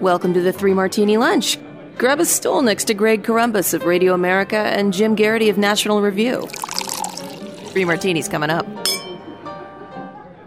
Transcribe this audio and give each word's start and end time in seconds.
Welcome 0.00 0.32
to 0.34 0.40
the 0.40 0.52
Three 0.52 0.74
Martini 0.74 1.16
Lunch. 1.16 1.58
Grab 1.96 2.20
a 2.20 2.24
stool 2.24 2.62
next 2.62 2.84
to 2.84 2.94
Greg 2.94 3.24
Corombos 3.24 3.74
of 3.74 3.84
Radio 3.84 4.14
America 4.14 4.56
and 4.56 4.92
Jim 4.92 5.16
Geraghty 5.16 5.48
of 5.48 5.58
National 5.58 6.00
Review. 6.00 6.46
Three 7.72 7.84
Martinis 7.84 8.28
coming 8.28 8.48
up. 8.48 8.64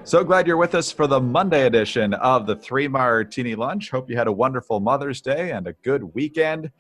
So 0.05 0.23
glad 0.23 0.47
you're 0.47 0.55
with 0.55 0.73
us 0.73 0.89
for 0.89 1.05
the 1.05 1.19
Monday 1.19 1.65
edition 1.65 2.13
of 2.13 2.47
the 2.47 2.55
Three 2.55 2.87
Martini 2.87 3.55
Lunch. 3.55 3.91
Hope 3.91 4.09
you 4.09 4.15
had 4.15 4.27
a 4.27 4.31
wonderful 4.31 4.79
Mother's 4.79 5.19
Day 5.19 5.51
and 5.51 5.67
a 5.67 5.73
good 5.83 6.01
weekend. 6.15 6.71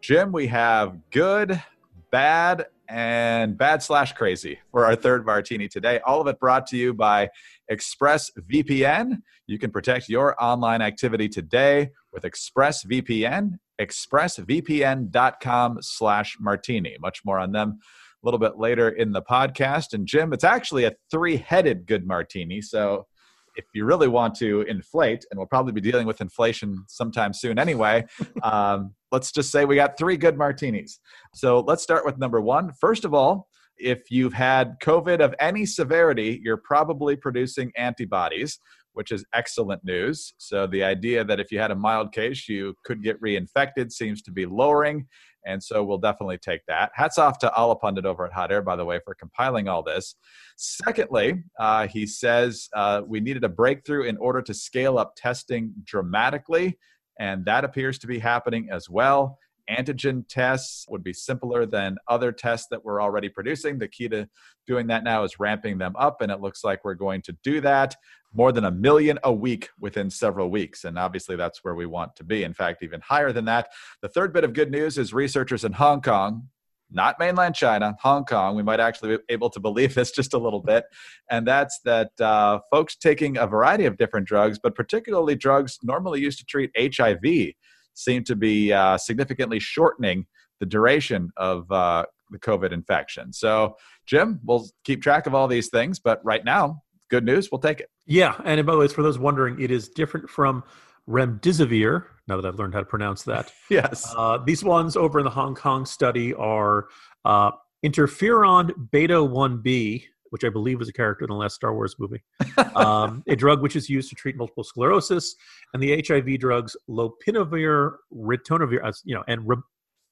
Jim, 0.00 0.32
we 0.32 0.48
have 0.48 0.98
good, 1.12 1.62
bad, 2.10 2.66
and 2.88 3.56
bad 3.56 3.82
slash 3.82 4.12
crazy 4.12 4.58
for 4.70 4.84
our 4.84 4.96
third 4.96 5.24
martini 5.24 5.68
today. 5.68 6.00
All 6.04 6.20
of 6.20 6.26
it 6.26 6.38
brought 6.38 6.66
to 6.68 6.76
you 6.76 6.94
by 6.94 7.30
ExpressVPN. 7.70 9.22
You 9.46 9.58
can 9.58 9.70
protect 9.70 10.08
your 10.08 10.40
online 10.42 10.82
activity 10.82 11.28
today 11.28 11.90
with 12.16 12.24
ExpressVPN, 12.24 13.58
expressvpn.com 13.80 15.78
slash 15.82 16.36
martini. 16.40 16.96
Much 17.00 17.20
more 17.24 17.38
on 17.38 17.52
them 17.52 17.78
a 18.22 18.26
little 18.26 18.40
bit 18.40 18.58
later 18.58 18.88
in 18.88 19.12
the 19.12 19.22
podcast. 19.22 19.92
And 19.92 20.06
Jim, 20.06 20.32
it's 20.32 20.44
actually 20.44 20.84
a 20.84 20.92
three-headed 21.10 21.86
good 21.86 22.06
martini. 22.06 22.62
So 22.62 23.06
if 23.54 23.66
you 23.74 23.84
really 23.84 24.08
want 24.08 24.34
to 24.36 24.62
inflate, 24.62 25.24
and 25.30 25.38
we'll 25.38 25.46
probably 25.46 25.72
be 25.72 25.80
dealing 25.80 26.06
with 26.06 26.20
inflation 26.20 26.84
sometime 26.88 27.32
soon 27.32 27.58
anyway, 27.58 28.04
um, 28.42 28.94
let's 29.12 29.30
just 29.30 29.52
say 29.52 29.64
we 29.64 29.76
got 29.76 29.98
three 29.98 30.16
good 30.16 30.36
martinis. 30.36 30.98
So 31.34 31.60
let's 31.60 31.82
start 31.82 32.04
with 32.04 32.18
number 32.18 32.40
one. 32.40 32.72
First 32.80 33.04
of 33.04 33.14
all, 33.14 33.48
if 33.78 34.10
you've 34.10 34.32
had 34.32 34.76
COVID 34.82 35.20
of 35.20 35.34
any 35.38 35.66
severity, 35.66 36.40
you're 36.42 36.56
probably 36.56 37.14
producing 37.14 37.72
antibodies, 37.76 38.58
which 38.96 39.12
is 39.12 39.26
excellent 39.34 39.84
news. 39.84 40.32
So 40.38 40.66
the 40.66 40.82
idea 40.82 41.22
that 41.22 41.38
if 41.38 41.52
you 41.52 41.58
had 41.58 41.70
a 41.70 41.76
mild 41.76 42.12
case, 42.12 42.48
you 42.48 42.74
could 42.82 43.02
get 43.02 43.20
reinfected 43.20 43.92
seems 43.92 44.22
to 44.22 44.30
be 44.30 44.46
lowering. 44.46 45.06
And 45.44 45.62
so 45.62 45.84
we'll 45.84 45.98
definitely 45.98 46.38
take 46.38 46.62
that. 46.66 46.92
Hats 46.94 47.18
off 47.18 47.38
to 47.40 47.52
Allahpundit 47.54 48.06
over 48.06 48.24
at 48.24 48.32
Hot 48.32 48.50
Air, 48.50 48.62
by 48.62 48.74
the 48.74 48.86
way, 48.86 48.98
for 49.04 49.14
compiling 49.14 49.68
all 49.68 49.82
this. 49.82 50.14
Secondly, 50.56 51.44
uh, 51.60 51.86
he 51.88 52.06
says 52.06 52.70
uh, 52.74 53.02
we 53.06 53.20
needed 53.20 53.44
a 53.44 53.50
breakthrough 53.50 54.04
in 54.04 54.16
order 54.16 54.40
to 54.40 54.54
scale 54.54 54.96
up 54.96 55.12
testing 55.14 55.74
dramatically. 55.84 56.78
And 57.20 57.44
that 57.44 57.64
appears 57.64 57.98
to 57.98 58.06
be 58.06 58.18
happening 58.18 58.68
as 58.72 58.88
well 58.88 59.38
antigen 59.70 60.24
tests 60.28 60.86
would 60.88 61.02
be 61.02 61.12
simpler 61.12 61.66
than 61.66 61.96
other 62.08 62.32
tests 62.32 62.68
that 62.70 62.84
we're 62.84 63.02
already 63.02 63.28
producing. 63.28 63.78
The 63.78 63.88
key 63.88 64.08
to 64.08 64.28
doing 64.66 64.86
that 64.88 65.04
now 65.04 65.24
is 65.24 65.40
ramping 65.40 65.78
them 65.78 65.94
up, 65.98 66.20
and 66.20 66.30
it 66.30 66.40
looks 66.40 66.64
like 66.64 66.84
we're 66.84 66.94
going 66.94 67.22
to 67.22 67.36
do 67.42 67.60
that 67.62 67.96
more 68.36 68.52
than 68.52 68.64
a 68.64 68.70
million 68.70 69.18
a 69.24 69.32
week 69.32 69.70
within 69.80 70.10
several 70.10 70.50
weeks. 70.50 70.84
And 70.84 70.98
obviously, 70.98 71.36
that's 71.36 71.64
where 71.64 71.74
we 71.74 71.86
want 71.86 72.14
to 72.16 72.24
be. 72.24 72.44
In 72.44 72.52
fact, 72.52 72.82
even 72.82 73.00
higher 73.00 73.32
than 73.32 73.46
that. 73.46 73.68
The 74.02 74.08
third 74.08 74.32
bit 74.32 74.44
of 74.44 74.52
good 74.52 74.70
news 74.70 74.98
is 74.98 75.14
researchers 75.14 75.64
in 75.64 75.72
Hong 75.72 76.02
Kong. 76.02 76.48
Not 76.90 77.18
mainland 77.18 77.54
China, 77.56 77.96
Hong 78.00 78.24
Kong. 78.24 78.54
We 78.54 78.62
might 78.62 78.78
actually 78.78 79.16
be 79.16 79.22
able 79.30 79.50
to 79.50 79.58
believe 79.58 79.94
this 79.94 80.12
just 80.12 80.34
a 80.34 80.38
little 80.38 80.60
bit. 80.60 80.84
And 81.30 81.46
that's 81.46 81.80
that 81.84 82.10
uh, 82.20 82.60
folks 82.70 82.94
taking 82.94 83.38
a 83.38 83.46
variety 83.46 83.86
of 83.86 83.96
different 83.96 84.28
drugs, 84.28 84.58
but 84.62 84.74
particularly 84.74 85.34
drugs 85.34 85.78
normally 85.82 86.20
used 86.20 86.38
to 86.38 86.44
treat 86.44 86.70
HIV, 86.78 87.54
seem 87.94 88.22
to 88.24 88.36
be 88.36 88.72
uh, 88.72 88.98
significantly 88.98 89.58
shortening 89.58 90.26
the 90.60 90.66
duration 90.66 91.30
of 91.36 91.70
uh, 91.72 92.04
the 92.30 92.38
COVID 92.38 92.72
infection. 92.72 93.32
So, 93.32 93.76
Jim, 94.06 94.40
we'll 94.44 94.68
keep 94.84 95.02
track 95.02 95.26
of 95.26 95.34
all 95.34 95.48
these 95.48 95.68
things, 95.68 95.98
but 95.98 96.20
right 96.24 96.44
now, 96.44 96.82
good 97.08 97.24
news, 97.24 97.50
we'll 97.50 97.60
take 97.60 97.80
it. 97.80 97.90
Yeah, 98.06 98.34
and 98.44 98.64
by 98.66 98.72
the 98.72 98.78
way, 98.78 98.88
for 98.88 99.02
those 99.02 99.18
wondering, 99.18 99.60
it 99.60 99.70
is 99.70 99.88
different 99.88 100.28
from 100.28 100.64
remdesivir. 101.08 102.04
Now 102.28 102.40
that 102.40 102.46
I've 102.46 102.58
learned 102.58 102.74
how 102.74 102.80
to 102.80 102.86
pronounce 102.86 103.22
that, 103.24 103.52
yes, 103.70 104.12
uh, 104.16 104.38
these 104.38 104.64
ones 104.64 104.96
over 104.96 105.18
in 105.18 105.24
the 105.24 105.30
Hong 105.30 105.54
Kong 105.54 105.86
study 105.86 106.34
are 106.34 106.88
uh, 107.24 107.52
interferon 107.84 108.72
beta 108.90 109.22
one 109.22 109.58
B, 109.58 110.06
which 110.30 110.44
I 110.44 110.48
believe 110.48 110.78
was 110.78 110.88
a 110.88 110.92
character 110.92 111.24
in 111.24 111.30
the 111.30 111.36
last 111.36 111.54
Star 111.54 111.74
Wars 111.74 111.96
movie, 111.98 112.22
um, 112.74 113.22
a 113.28 113.36
drug 113.36 113.62
which 113.62 113.76
is 113.76 113.88
used 113.88 114.08
to 114.10 114.16
treat 114.16 114.36
multiple 114.36 114.64
sclerosis, 114.64 115.36
and 115.72 115.82
the 115.82 116.02
HIV 116.06 116.40
drugs 116.40 116.76
lopinavir, 116.88 117.96
ritonavir, 118.12 118.92
you 119.04 119.14
know, 119.14 119.24
and 119.28 119.48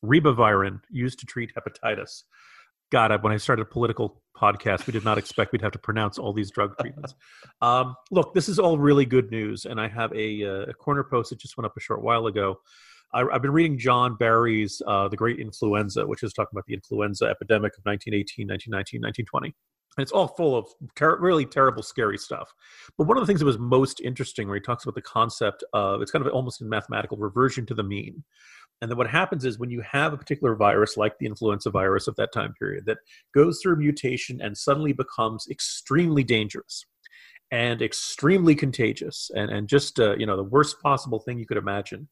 ribavirin 0.04 0.80
used 0.90 1.18
to 1.18 1.26
treat 1.26 1.50
hepatitis. 1.54 2.22
God, 2.94 3.24
when 3.24 3.32
I 3.32 3.38
started 3.38 3.62
a 3.62 3.64
political 3.64 4.22
podcast, 4.36 4.86
we 4.86 4.92
did 4.92 5.04
not 5.04 5.18
expect 5.18 5.50
we'd 5.50 5.62
have 5.62 5.72
to 5.72 5.80
pronounce 5.80 6.16
all 6.16 6.32
these 6.32 6.52
drug 6.52 6.78
treatments. 6.78 7.16
Um, 7.60 7.96
look, 8.12 8.34
this 8.34 8.48
is 8.48 8.60
all 8.60 8.78
really 8.78 9.04
good 9.04 9.32
news, 9.32 9.64
and 9.64 9.80
I 9.80 9.88
have 9.88 10.12
a, 10.12 10.44
uh, 10.44 10.66
a 10.66 10.74
corner 10.74 11.02
post 11.02 11.30
that 11.30 11.40
just 11.40 11.56
went 11.56 11.66
up 11.66 11.76
a 11.76 11.80
short 11.80 12.04
while 12.04 12.28
ago. 12.28 12.60
I, 13.12 13.24
have 13.32 13.42
been 13.42 13.50
reading 13.50 13.78
John 13.78 14.14
Barry's 14.14 14.80
uh, 14.86 15.08
The 15.08 15.16
Great 15.16 15.40
Influenza, 15.40 16.06
which 16.06 16.22
is 16.22 16.32
talking 16.32 16.50
about 16.52 16.66
the 16.66 16.74
influenza 16.74 17.24
epidemic 17.24 17.72
of 17.76 17.82
1918, 17.82 18.46
1919, 18.46 19.00
1920 19.02 19.56
and 19.96 20.02
it's 20.02 20.12
all 20.12 20.28
full 20.28 20.56
of 20.56 20.66
ter- 20.96 21.18
really 21.18 21.46
terrible, 21.46 21.82
scary 21.82 22.18
stuff. 22.18 22.52
But 22.98 23.06
one 23.06 23.16
of 23.16 23.22
the 23.22 23.26
things 23.26 23.40
that 23.40 23.46
was 23.46 23.58
most 23.58 24.00
interesting, 24.00 24.48
where 24.48 24.56
he 24.56 24.60
talks 24.60 24.84
about 24.84 24.94
the 24.94 25.02
concept 25.02 25.62
of 25.72 26.02
it's 26.02 26.10
kind 26.10 26.24
of 26.24 26.32
almost 26.32 26.60
a 26.60 26.64
mathematical 26.64 27.16
reversion 27.16 27.64
to 27.66 27.74
the 27.74 27.82
mean. 27.82 28.24
And 28.80 28.90
then 28.90 28.98
what 28.98 29.08
happens 29.08 29.44
is 29.44 29.58
when 29.58 29.70
you 29.70 29.82
have 29.82 30.12
a 30.12 30.16
particular 30.16 30.54
virus, 30.54 30.96
like 30.96 31.18
the 31.18 31.26
influenza 31.26 31.70
virus 31.70 32.06
of 32.06 32.16
that 32.16 32.32
time 32.32 32.52
period, 32.58 32.84
that 32.86 32.98
goes 33.34 33.60
through 33.62 33.76
mutation 33.76 34.40
and 34.42 34.56
suddenly 34.56 34.92
becomes 34.92 35.46
extremely 35.50 36.22
dangerous 36.22 36.84
and 37.50 37.80
extremely 37.80 38.54
contagious 38.54 39.30
and, 39.34 39.50
and 39.50 39.68
just 39.68 40.00
uh, 40.00 40.16
you 40.16 40.26
know 40.26 40.36
the 40.36 40.42
worst 40.42 40.80
possible 40.82 41.20
thing 41.20 41.38
you 41.38 41.46
could 41.46 41.56
imagine 41.56 42.08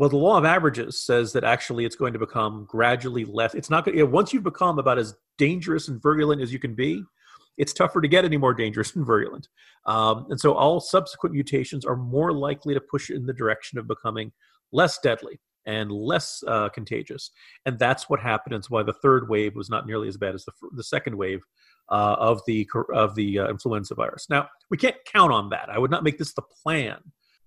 well, 0.00 0.08
the 0.08 0.16
law 0.16 0.38
of 0.38 0.46
averages 0.46 0.98
says 0.98 1.30
that 1.34 1.44
actually 1.44 1.84
it's 1.84 1.94
going 1.94 2.14
to 2.14 2.18
become 2.18 2.64
gradually 2.66 3.26
less. 3.26 3.54
It's 3.54 3.68
not 3.68 3.84
going 3.84 3.98
to, 3.98 4.04
once 4.04 4.32
you've 4.32 4.42
become 4.42 4.78
about 4.78 4.98
as 4.98 5.14
dangerous 5.36 5.88
and 5.88 6.00
virulent 6.00 6.40
as 6.40 6.54
you 6.54 6.58
can 6.58 6.74
be, 6.74 7.04
it's 7.58 7.74
tougher 7.74 8.00
to 8.00 8.08
get 8.08 8.24
any 8.24 8.38
more 8.38 8.54
dangerous 8.54 8.96
and 8.96 9.04
virulent. 9.04 9.48
Um, 9.84 10.24
and 10.30 10.40
so 10.40 10.54
all 10.54 10.80
subsequent 10.80 11.34
mutations 11.34 11.84
are 11.84 11.96
more 11.96 12.32
likely 12.32 12.72
to 12.72 12.80
push 12.80 13.10
in 13.10 13.26
the 13.26 13.34
direction 13.34 13.78
of 13.78 13.86
becoming 13.86 14.32
less 14.72 14.98
deadly 15.00 15.38
and 15.66 15.90
less 15.90 16.42
uh, 16.46 16.68
contagious. 16.70 17.30
And 17.66 17.78
that's 17.78 18.08
what 18.08 18.20
happened. 18.20 18.54
And 18.54 18.64
why 18.66 18.82
the 18.82 18.92
third 18.94 19.28
wave 19.28 19.54
was 19.56 19.70
not 19.70 19.86
nearly 19.86 20.08
as 20.08 20.16
bad 20.16 20.34
as 20.34 20.44
the, 20.44 20.52
the 20.72 20.84
second 20.84 21.16
wave 21.16 21.40
uh, 21.90 22.16
of 22.18 22.40
the, 22.46 22.68
of 22.94 23.14
the 23.14 23.40
uh, 23.40 23.48
influenza 23.48 23.94
virus. 23.94 24.26
Now, 24.30 24.48
we 24.70 24.76
can't 24.76 24.96
count 25.04 25.32
on 25.32 25.50
that. 25.50 25.68
I 25.68 25.78
would 25.78 25.90
not 25.90 26.04
make 26.04 26.18
this 26.18 26.32
the 26.32 26.42
plan 26.42 26.98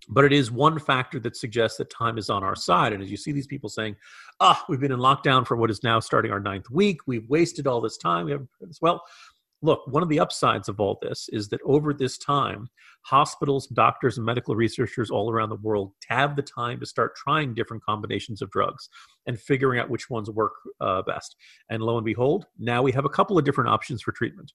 but 0.09 0.25
it 0.25 0.34
is 0.34 0.51
one 0.51 0.79
factor 0.79 1.19
that 1.19 1.35
suggests 1.35 1.78
that 1.78 1.90
time 1.90 2.18
is 2.18 2.29
on 2.29 2.44
our 2.44 2.56
side. 2.56 2.94
And 2.94 3.01
as 3.01 3.09
you 3.09 3.18
see 3.18 3.31
these 3.31 3.47
people 3.47 3.69
saying, 3.69 3.96
ah, 4.40 4.63
we've 4.68 4.80
been 4.80 4.91
in 4.91 5.00
lockdown 5.00 5.45
for 5.45 5.56
what 5.56 5.72
is 5.72 5.84
now 5.84 6.00
starting 6.00 6.31
our 6.31 6.40
ninth 6.40 6.69
week, 6.69 7.00
we've 7.07 7.28
wasted 7.30 7.68
all 7.68 7.81
this 7.81 7.97
time, 7.97 8.25
we 8.25 8.31
haven't. 8.31 8.50
Well, 8.81 9.01
look, 9.63 9.88
one 9.88 10.03
of 10.03 10.09
the 10.09 10.19
upsides 10.19 10.68
of 10.68 10.79
all 10.79 11.00
this 11.01 11.29
is 11.31 11.47
that 11.47 11.62
over 11.66 11.94
this 11.94 12.18
time, 12.18 12.68
hospitals, 13.03 13.66
doctors, 13.68 14.18
and 14.18 14.25
medical 14.25 14.56
researchers 14.56 15.10
all 15.10 15.31
around 15.31 15.50
the 15.50 15.56
world 15.56 15.94
have 16.10 16.36
the 16.36 16.42
time 16.42 16.81
to 16.81 16.86
start 16.86 17.15
trying 17.15 17.54
different 17.54 17.83
combinations 17.83 18.42
of 18.42 18.51
drugs 18.51 18.89
and 19.25 19.39
figuring 19.39 19.80
out 19.80 19.89
which 19.89 20.10
ones 20.10 20.30
work 20.30 20.51
uh, 20.81 21.01
best. 21.04 21.38
And 21.69 21.81
lo 21.81 21.98
and 21.98 22.06
behold, 22.06 22.45
now 22.60 22.83
we 22.83 22.92
have 22.92 23.06
a 23.06 23.10
couple 23.10 23.38
of 23.38 23.45
different 23.45 23.69
options 23.69 24.01
for 24.01 24.12
treatment. 24.12 24.51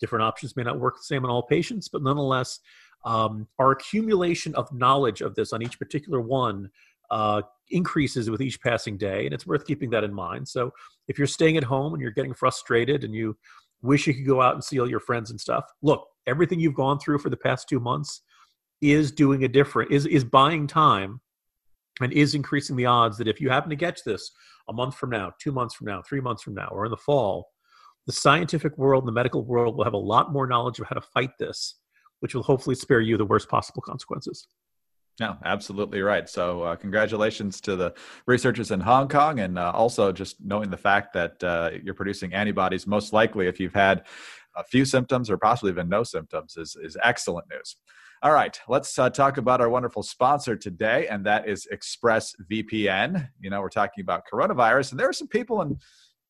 Different 0.00 0.24
options 0.24 0.56
may 0.56 0.64
not 0.64 0.80
work 0.80 0.96
the 0.96 1.04
same 1.04 1.24
in 1.24 1.30
all 1.30 1.44
patients, 1.44 1.88
but 1.88 2.02
nonetheless, 2.02 2.58
um, 3.04 3.46
our 3.60 3.70
accumulation 3.70 4.56
of 4.56 4.72
knowledge 4.72 5.20
of 5.20 5.36
this 5.36 5.52
on 5.52 5.62
each 5.62 5.78
particular 5.78 6.20
one 6.20 6.68
uh, 7.10 7.42
increases 7.70 8.28
with 8.28 8.40
each 8.40 8.60
passing 8.60 8.96
day, 8.96 9.24
and 9.24 9.32
it's 9.32 9.46
worth 9.46 9.66
keeping 9.66 9.90
that 9.90 10.04
in 10.04 10.12
mind. 10.12 10.48
So, 10.48 10.72
if 11.06 11.16
you're 11.16 11.26
staying 11.26 11.56
at 11.56 11.64
home 11.64 11.94
and 11.94 12.02
you're 12.02 12.10
getting 12.10 12.34
frustrated 12.34 13.02
and 13.02 13.14
you 13.14 13.36
wish 13.82 14.06
you 14.06 14.14
could 14.14 14.26
go 14.26 14.42
out 14.42 14.54
and 14.54 14.64
see 14.64 14.80
all 14.80 14.90
your 14.90 15.00
friends 15.00 15.30
and 15.30 15.40
stuff, 15.40 15.64
look, 15.82 16.06
everything 16.26 16.60
you've 16.60 16.74
gone 16.74 16.98
through 16.98 17.18
for 17.18 17.30
the 17.30 17.36
past 17.36 17.68
two 17.68 17.80
months 17.80 18.22
is 18.80 19.10
doing 19.10 19.44
a 19.44 19.48
different 19.48 19.90
is 19.90 20.06
is 20.06 20.24
buying 20.24 20.66
time 20.66 21.20
and 22.00 22.12
is 22.12 22.34
increasing 22.34 22.76
the 22.76 22.86
odds 22.86 23.18
that 23.18 23.26
if 23.26 23.40
you 23.40 23.50
happen 23.50 23.70
to 23.70 23.76
catch 23.76 24.04
this 24.04 24.30
a 24.68 24.72
month 24.72 24.94
from 24.94 25.10
now, 25.10 25.32
two 25.40 25.50
months 25.50 25.74
from 25.74 25.86
now, 25.86 26.00
three 26.02 26.20
months 26.20 26.42
from 26.42 26.54
now, 26.54 26.68
or 26.70 26.84
in 26.84 26.90
the 26.90 26.96
fall, 26.96 27.48
the 28.06 28.12
scientific 28.12 28.76
world 28.78 29.02
and 29.02 29.08
the 29.08 29.12
medical 29.12 29.44
world 29.44 29.76
will 29.76 29.84
have 29.84 29.94
a 29.94 29.98
lot 29.98 30.32
more 30.32 30.46
knowledge 30.46 30.78
of 30.78 30.86
how 30.86 30.94
to 30.94 31.00
fight 31.00 31.30
this 31.38 31.74
which 32.20 32.34
will 32.34 32.42
hopefully 32.42 32.76
spare 32.76 33.00
you 33.00 33.16
the 33.16 33.24
worst 33.24 33.48
possible 33.48 33.82
consequences. 33.82 34.46
No, 35.20 35.36
absolutely 35.44 36.00
right. 36.00 36.28
So, 36.28 36.62
uh, 36.62 36.76
congratulations 36.76 37.60
to 37.62 37.74
the 37.74 37.94
researchers 38.26 38.70
in 38.70 38.78
Hong 38.80 39.08
Kong, 39.08 39.40
and 39.40 39.58
uh, 39.58 39.72
also 39.74 40.12
just 40.12 40.36
knowing 40.40 40.70
the 40.70 40.76
fact 40.76 41.12
that 41.14 41.42
uh, 41.42 41.70
you're 41.82 41.94
producing 41.94 42.32
antibodies, 42.32 42.86
most 42.86 43.12
likely 43.12 43.48
if 43.48 43.58
you've 43.58 43.74
had 43.74 44.04
a 44.56 44.62
few 44.62 44.84
symptoms 44.84 45.28
or 45.28 45.36
possibly 45.36 45.72
even 45.72 45.88
no 45.88 46.04
symptoms, 46.04 46.56
is, 46.56 46.76
is 46.80 46.96
excellent 47.02 47.48
news. 47.50 47.76
All 48.22 48.32
right, 48.32 48.58
let's 48.68 48.96
uh, 48.98 49.10
talk 49.10 49.38
about 49.38 49.60
our 49.60 49.68
wonderful 49.68 50.02
sponsor 50.02 50.56
today, 50.56 51.08
and 51.08 51.24
that 51.26 51.48
is 51.48 51.66
ExpressVPN. 51.72 53.28
You 53.40 53.50
know, 53.50 53.60
we're 53.60 53.68
talking 53.68 54.02
about 54.02 54.22
coronavirus, 54.32 54.92
and 54.92 55.00
there 55.00 55.08
are 55.08 55.12
some 55.12 55.28
people 55.28 55.62
in 55.62 55.78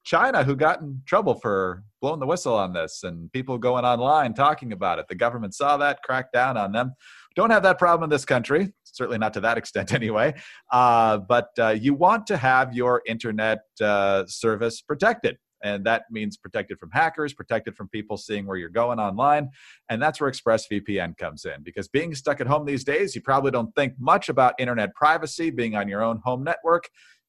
China 0.08 0.43
who 0.43 0.56
got 0.56 0.81
in 0.81 1.02
trouble 1.05 1.34
for 1.34 1.84
blowing 2.00 2.19
the 2.19 2.26
whistle 2.26 2.56
on 2.56 2.72
this, 2.72 3.02
and 3.02 3.31
people 3.31 3.58
going 3.58 3.84
online 3.84 4.32
talking 4.32 4.72
about 4.72 4.99
it. 4.99 5.06
The 5.06 5.14
government 5.14 5.55
saw 5.55 5.76
that, 5.76 6.02
cracked 6.02 6.32
down 6.32 6.56
on 6.56 6.72
them. 6.72 6.94
Don't 7.37 7.50
have 7.50 7.62
that 7.64 7.78
problem 7.78 8.05
in 8.05 8.10
this 8.10 8.25
country, 8.25 8.72
certainly 8.84 9.19
not 9.19 9.34
to 9.34 9.40
that 9.43 9.58
extent 9.62 9.93
anyway. 9.93 10.32
Uh, 10.72 11.19
but 11.19 11.50
uh, 11.58 11.76
you 11.78 11.93
want 11.93 12.26
to 12.28 12.38
have 12.38 12.72
your 12.72 13.02
internet 13.06 13.58
uh, 13.82 14.25
service 14.26 14.81
protected. 14.81 15.37
And 15.62 15.84
that 15.84 16.05
means 16.11 16.37
protected 16.37 16.78
from 16.78 16.90
hackers, 16.93 17.34
protected 17.34 17.76
from 17.76 17.88
people 17.88 18.16
seeing 18.16 18.46
where 18.46 18.56
you're 18.56 18.69
going 18.70 18.99
online. 19.00 19.50
And 19.90 20.00
that's 20.00 20.20
where 20.20 20.31
ExpressVPN 20.31 21.19
comes 21.19 21.44
in. 21.44 21.64
Because 21.64 21.88
being 21.88 22.14
stuck 22.14 22.40
at 22.40 22.46
home 22.46 22.64
these 22.64 22.84
days, 22.84 23.14
you 23.14 23.20
probably 23.20 23.50
don't 23.50 23.75
think 23.75 23.94
much 23.99 24.28
about 24.28 24.54
internet 24.58 24.94
privacy, 24.94 25.50
being 25.50 25.75
on 25.75 25.88
your 25.88 26.02
own 26.02 26.20
home 26.25 26.44
network. 26.44 26.88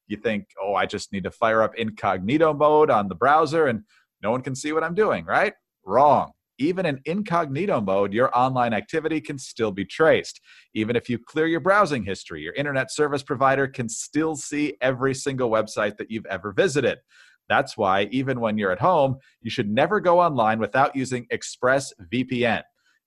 You 0.09 0.17
think, 0.17 0.47
oh, 0.61 0.75
I 0.75 0.85
just 0.85 1.13
need 1.13 1.23
to 1.23 1.31
fire 1.31 1.61
up 1.61 1.75
incognito 1.75 2.53
mode 2.53 2.89
on 2.89 3.07
the 3.07 3.15
browser 3.15 3.67
and 3.67 3.83
no 4.21 4.31
one 4.31 4.41
can 4.41 4.55
see 4.55 4.73
what 4.73 4.83
I'm 4.83 4.95
doing, 4.95 5.23
right? 5.25 5.53
Wrong 5.85 6.33
even 6.59 6.85
in 6.85 6.99
incognito 7.05 7.81
mode, 7.81 8.13
your 8.13 8.37
online 8.37 8.73
activity 8.73 9.19
can 9.21 9.39
still 9.39 9.71
be 9.71 9.85
traced. 9.85 10.41
Even 10.73 10.95
if 10.95 11.09
you 11.09 11.17
clear 11.17 11.47
your 11.47 11.61
browsing 11.61 12.03
history, 12.03 12.41
your 12.41 12.53
internet 12.53 12.91
service 12.91 13.23
provider 13.23 13.67
can 13.67 13.89
still 13.89 14.35
see 14.35 14.75
every 14.81 15.15
single 15.15 15.49
website 15.49 15.97
that 15.97 16.11
you've 16.11 16.25
ever 16.27 16.51
visited. 16.51 16.99
That's 17.47 17.77
why, 17.77 18.03
even 18.11 18.39
when 18.39 18.57
you're 18.57 18.71
at 18.71 18.79
home, 18.79 19.17
you 19.41 19.49
should 19.49 19.69
never 19.69 19.99
go 19.99 20.19
online 20.19 20.59
without 20.59 20.95
using 20.95 21.25
ExpressVPN. 21.33 22.61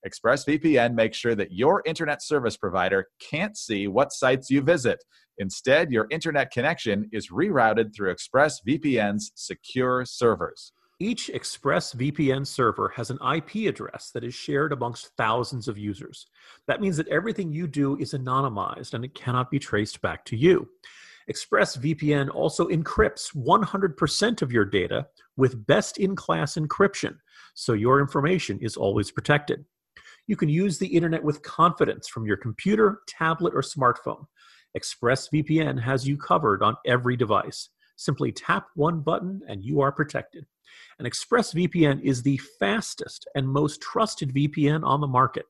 ExpressVPN 0.06 0.94
makes 0.94 1.16
sure 1.16 1.34
that 1.34 1.52
your 1.52 1.82
internet 1.86 2.22
service 2.22 2.56
provider 2.56 3.06
can't 3.20 3.56
see 3.56 3.86
what 3.86 4.12
sites 4.12 4.50
you 4.50 4.60
visit. 4.60 5.02
Instead, 5.38 5.92
your 5.92 6.06
internet 6.10 6.50
connection 6.50 7.08
is 7.12 7.30
rerouted 7.30 7.94
through 7.94 8.14
ExpressVPN's 8.14 9.32
secure 9.34 10.04
servers. 10.04 10.72
Each 11.00 11.30
ExpressVPN 11.34 12.46
server 12.46 12.92
has 12.94 13.10
an 13.10 13.18
IP 13.34 13.68
address 13.68 14.10
that 14.14 14.22
is 14.22 14.34
shared 14.34 14.72
amongst 14.72 15.10
thousands 15.16 15.66
of 15.66 15.78
users. 15.78 16.26
That 16.68 16.80
means 16.80 16.96
that 16.96 17.08
everything 17.08 17.52
you 17.52 17.66
do 17.66 17.96
is 17.98 18.12
anonymized 18.12 18.94
and 18.94 19.04
it 19.04 19.14
cannot 19.14 19.50
be 19.50 19.58
traced 19.58 20.00
back 20.00 20.24
to 20.26 20.36
you. 20.36 20.68
ExpressVPN 21.30 22.32
also 22.34 22.68
encrypts 22.68 23.34
100% 23.34 24.42
of 24.42 24.52
your 24.52 24.64
data 24.64 25.06
with 25.36 25.66
best 25.66 25.98
in 25.98 26.14
class 26.14 26.54
encryption, 26.54 27.16
so 27.54 27.72
your 27.72 28.00
information 28.00 28.58
is 28.60 28.76
always 28.76 29.10
protected. 29.10 29.64
You 30.26 30.36
can 30.36 30.48
use 30.48 30.78
the 30.78 30.86
internet 30.86 31.22
with 31.22 31.42
confidence 31.42 32.08
from 32.08 32.26
your 32.26 32.36
computer, 32.36 33.00
tablet, 33.08 33.54
or 33.54 33.62
smartphone. 33.62 34.24
ExpressVPN 34.76 35.82
has 35.82 36.06
you 36.06 36.16
covered 36.16 36.62
on 36.62 36.76
every 36.86 37.16
device. 37.16 37.68
Simply 37.96 38.32
tap 38.32 38.66
one 38.74 39.00
button 39.00 39.42
and 39.48 39.62
you 39.62 39.80
are 39.80 39.92
protected. 39.92 40.46
And 40.98 41.10
ExpressVPN 41.10 42.02
is 42.02 42.22
the 42.22 42.38
fastest 42.58 43.28
and 43.34 43.46
most 43.46 43.80
trusted 43.80 44.32
VPN 44.32 44.84
on 44.84 45.00
the 45.00 45.06
market. 45.06 45.44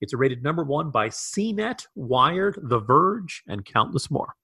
It's 0.00 0.12
rated 0.12 0.42
number 0.42 0.64
one 0.64 0.90
by 0.90 1.08
CNET, 1.08 1.86
Wired, 1.94 2.58
The 2.62 2.80
Verge, 2.80 3.42
and 3.48 3.64
countless 3.64 4.10
more. 4.10 4.34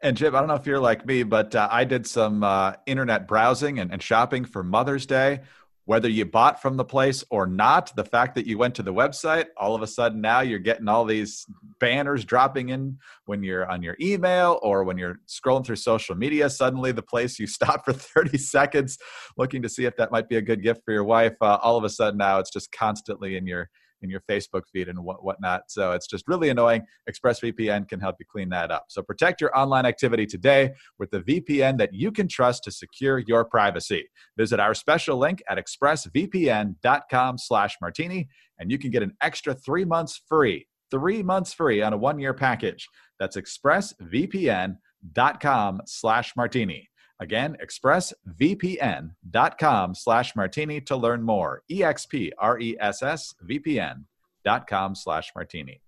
And 0.00 0.16
Jim, 0.16 0.36
I 0.36 0.38
don't 0.38 0.48
know 0.48 0.54
if 0.54 0.66
you're 0.66 0.78
like 0.78 1.04
me, 1.04 1.24
but 1.24 1.54
uh, 1.54 1.68
I 1.70 1.84
did 1.84 2.06
some 2.06 2.44
uh, 2.44 2.74
internet 2.86 3.26
browsing 3.26 3.80
and, 3.80 3.92
and 3.92 4.02
shopping 4.02 4.44
for 4.44 4.62
Mother's 4.62 5.06
Day 5.06 5.40
whether 5.86 6.08
you 6.08 6.24
bought 6.24 6.62
from 6.62 6.76
the 6.76 6.84
place 6.84 7.22
or 7.30 7.46
not, 7.46 7.94
the 7.94 8.04
fact 8.04 8.34
that 8.34 8.46
you 8.46 8.56
went 8.56 8.74
to 8.74 8.82
the 8.82 8.92
website, 8.92 9.46
all 9.56 9.74
of 9.74 9.82
a 9.82 9.86
sudden 9.86 10.20
now 10.20 10.40
you're 10.40 10.58
getting 10.58 10.88
all 10.88 11.04
these 11.04 11.44
banners 11.78 12.24
dropping 12.24 12.70
in 12.70 12.98
when 13.26 13.42
you're 13.42 13.70
on 13.70 13.82
your 13.82 13.96
email 14.00 14.58
or 14.62 14.84
when 14.84 14.96
you're 14.96 15.20
scrolling 15.28 15.64
through 15.64 15.76
social 15.76 16.14
media. 16.14 16.48
Suddenly, 16.48 16.92
the 16.92 17.02
place 17.02 17.38
you 17.38 17.46
stopped 17.46 17.84
for 17.84 17.92
30 17.92 18.38
seconds 18.38 18.98
looking 19.36 19.62
to 19.62 19.68
see 19.68 19.84
if 19.84 19.96
that 19.96 20.10
might 20.10 20.28
be 20.28 20.36
a 20.36 20.42
good 20.42 20.62
gift 20.62 20.80
for 20.84 20.92
your 20.92 21.04
wife, 21.04 21.34
uh, 21.40 21.58
all 21.62 21.76
of 21.76 21.84
a 21.84 21.90
sudden 21.90 22.18
now 22.18 22.38
it's 22.38 22.50
just 22.50 22.72
constantly 22.72 23.36
in 23.36 23.46
your 23.46 23.68
in 24.04 24.10
your 24.10 24.22
Facebook 24.30 24.62
feed 24.72 24.88
and 24.88 25.02
what, 25.02 25.24
whatnot. 25.24 25.62
So 25.68 25.92
it's 25.92 26.06
just 26.06 26.28
really 26.28 26.50
annoying. 26.50 26.82
ExpressVPN 27.10 27.88
can 27.88 27.98
help 27.98 28.16
you 28.20 28.26
clean 28.30 28.50
that 28.50 28.70
up. 28.70 28.84
So 28.88 29.02
protect 29.02 29.40
your 29.40 29.56
online 29.58 29.86
activity 29.86 30.26
today 30.26 30.74
with 30.98 31.10
the 31.10 31.20
VPN 31.20 31.78
that 31.78 31.92
you 31.92 32.12
can 32.12 32.28
trust 32.28 32.62
to 32.64 32.70
secure 32.70 33.18
your 33.18 33.44
privacy. 33.44 34.08
Visit 34.36 34.60
our 34.60 34.74
special 34.74 35.18
link 35.18 35.42
at 35.48 35.58
expressvpn.com 35.58 37.38
slash 37.38 37.76
martini, 37.80 38.28
and 38.58 38.70
you 38.70 38.78
can 38.78 38.90
get 38.90 39.02
an 39.02 39.16
extra 39.20 39.54
three 39.54 39.84
months 39.84 40.20
free, 40.28 40.66
three 40.90 41.22
months 41.22 41.52
free 41.52 41.82
on 41.82 41.92
a 41.92 41.96
one-year 41.96 42.34
package. 42.34 42.88
That's 43.18 43.36
expressvpn.com 43.36 45.82
slash 45.86 46.32
martini. 46.36 46.88
Again, 47.20 47.56
expressvpn.com 47.64 49.94
slash 49.94 50.34
martini 50.34 50.80
to 50.80 50.96
learn 50.96 51.22
more. 51.22 51.62
E-X-P-R-E-S-S-V-P-N 51.70 54.04
dot 54.44 54.66
com 54.66 54.94
slash 54.94 55.32
martini. 55.34 55.80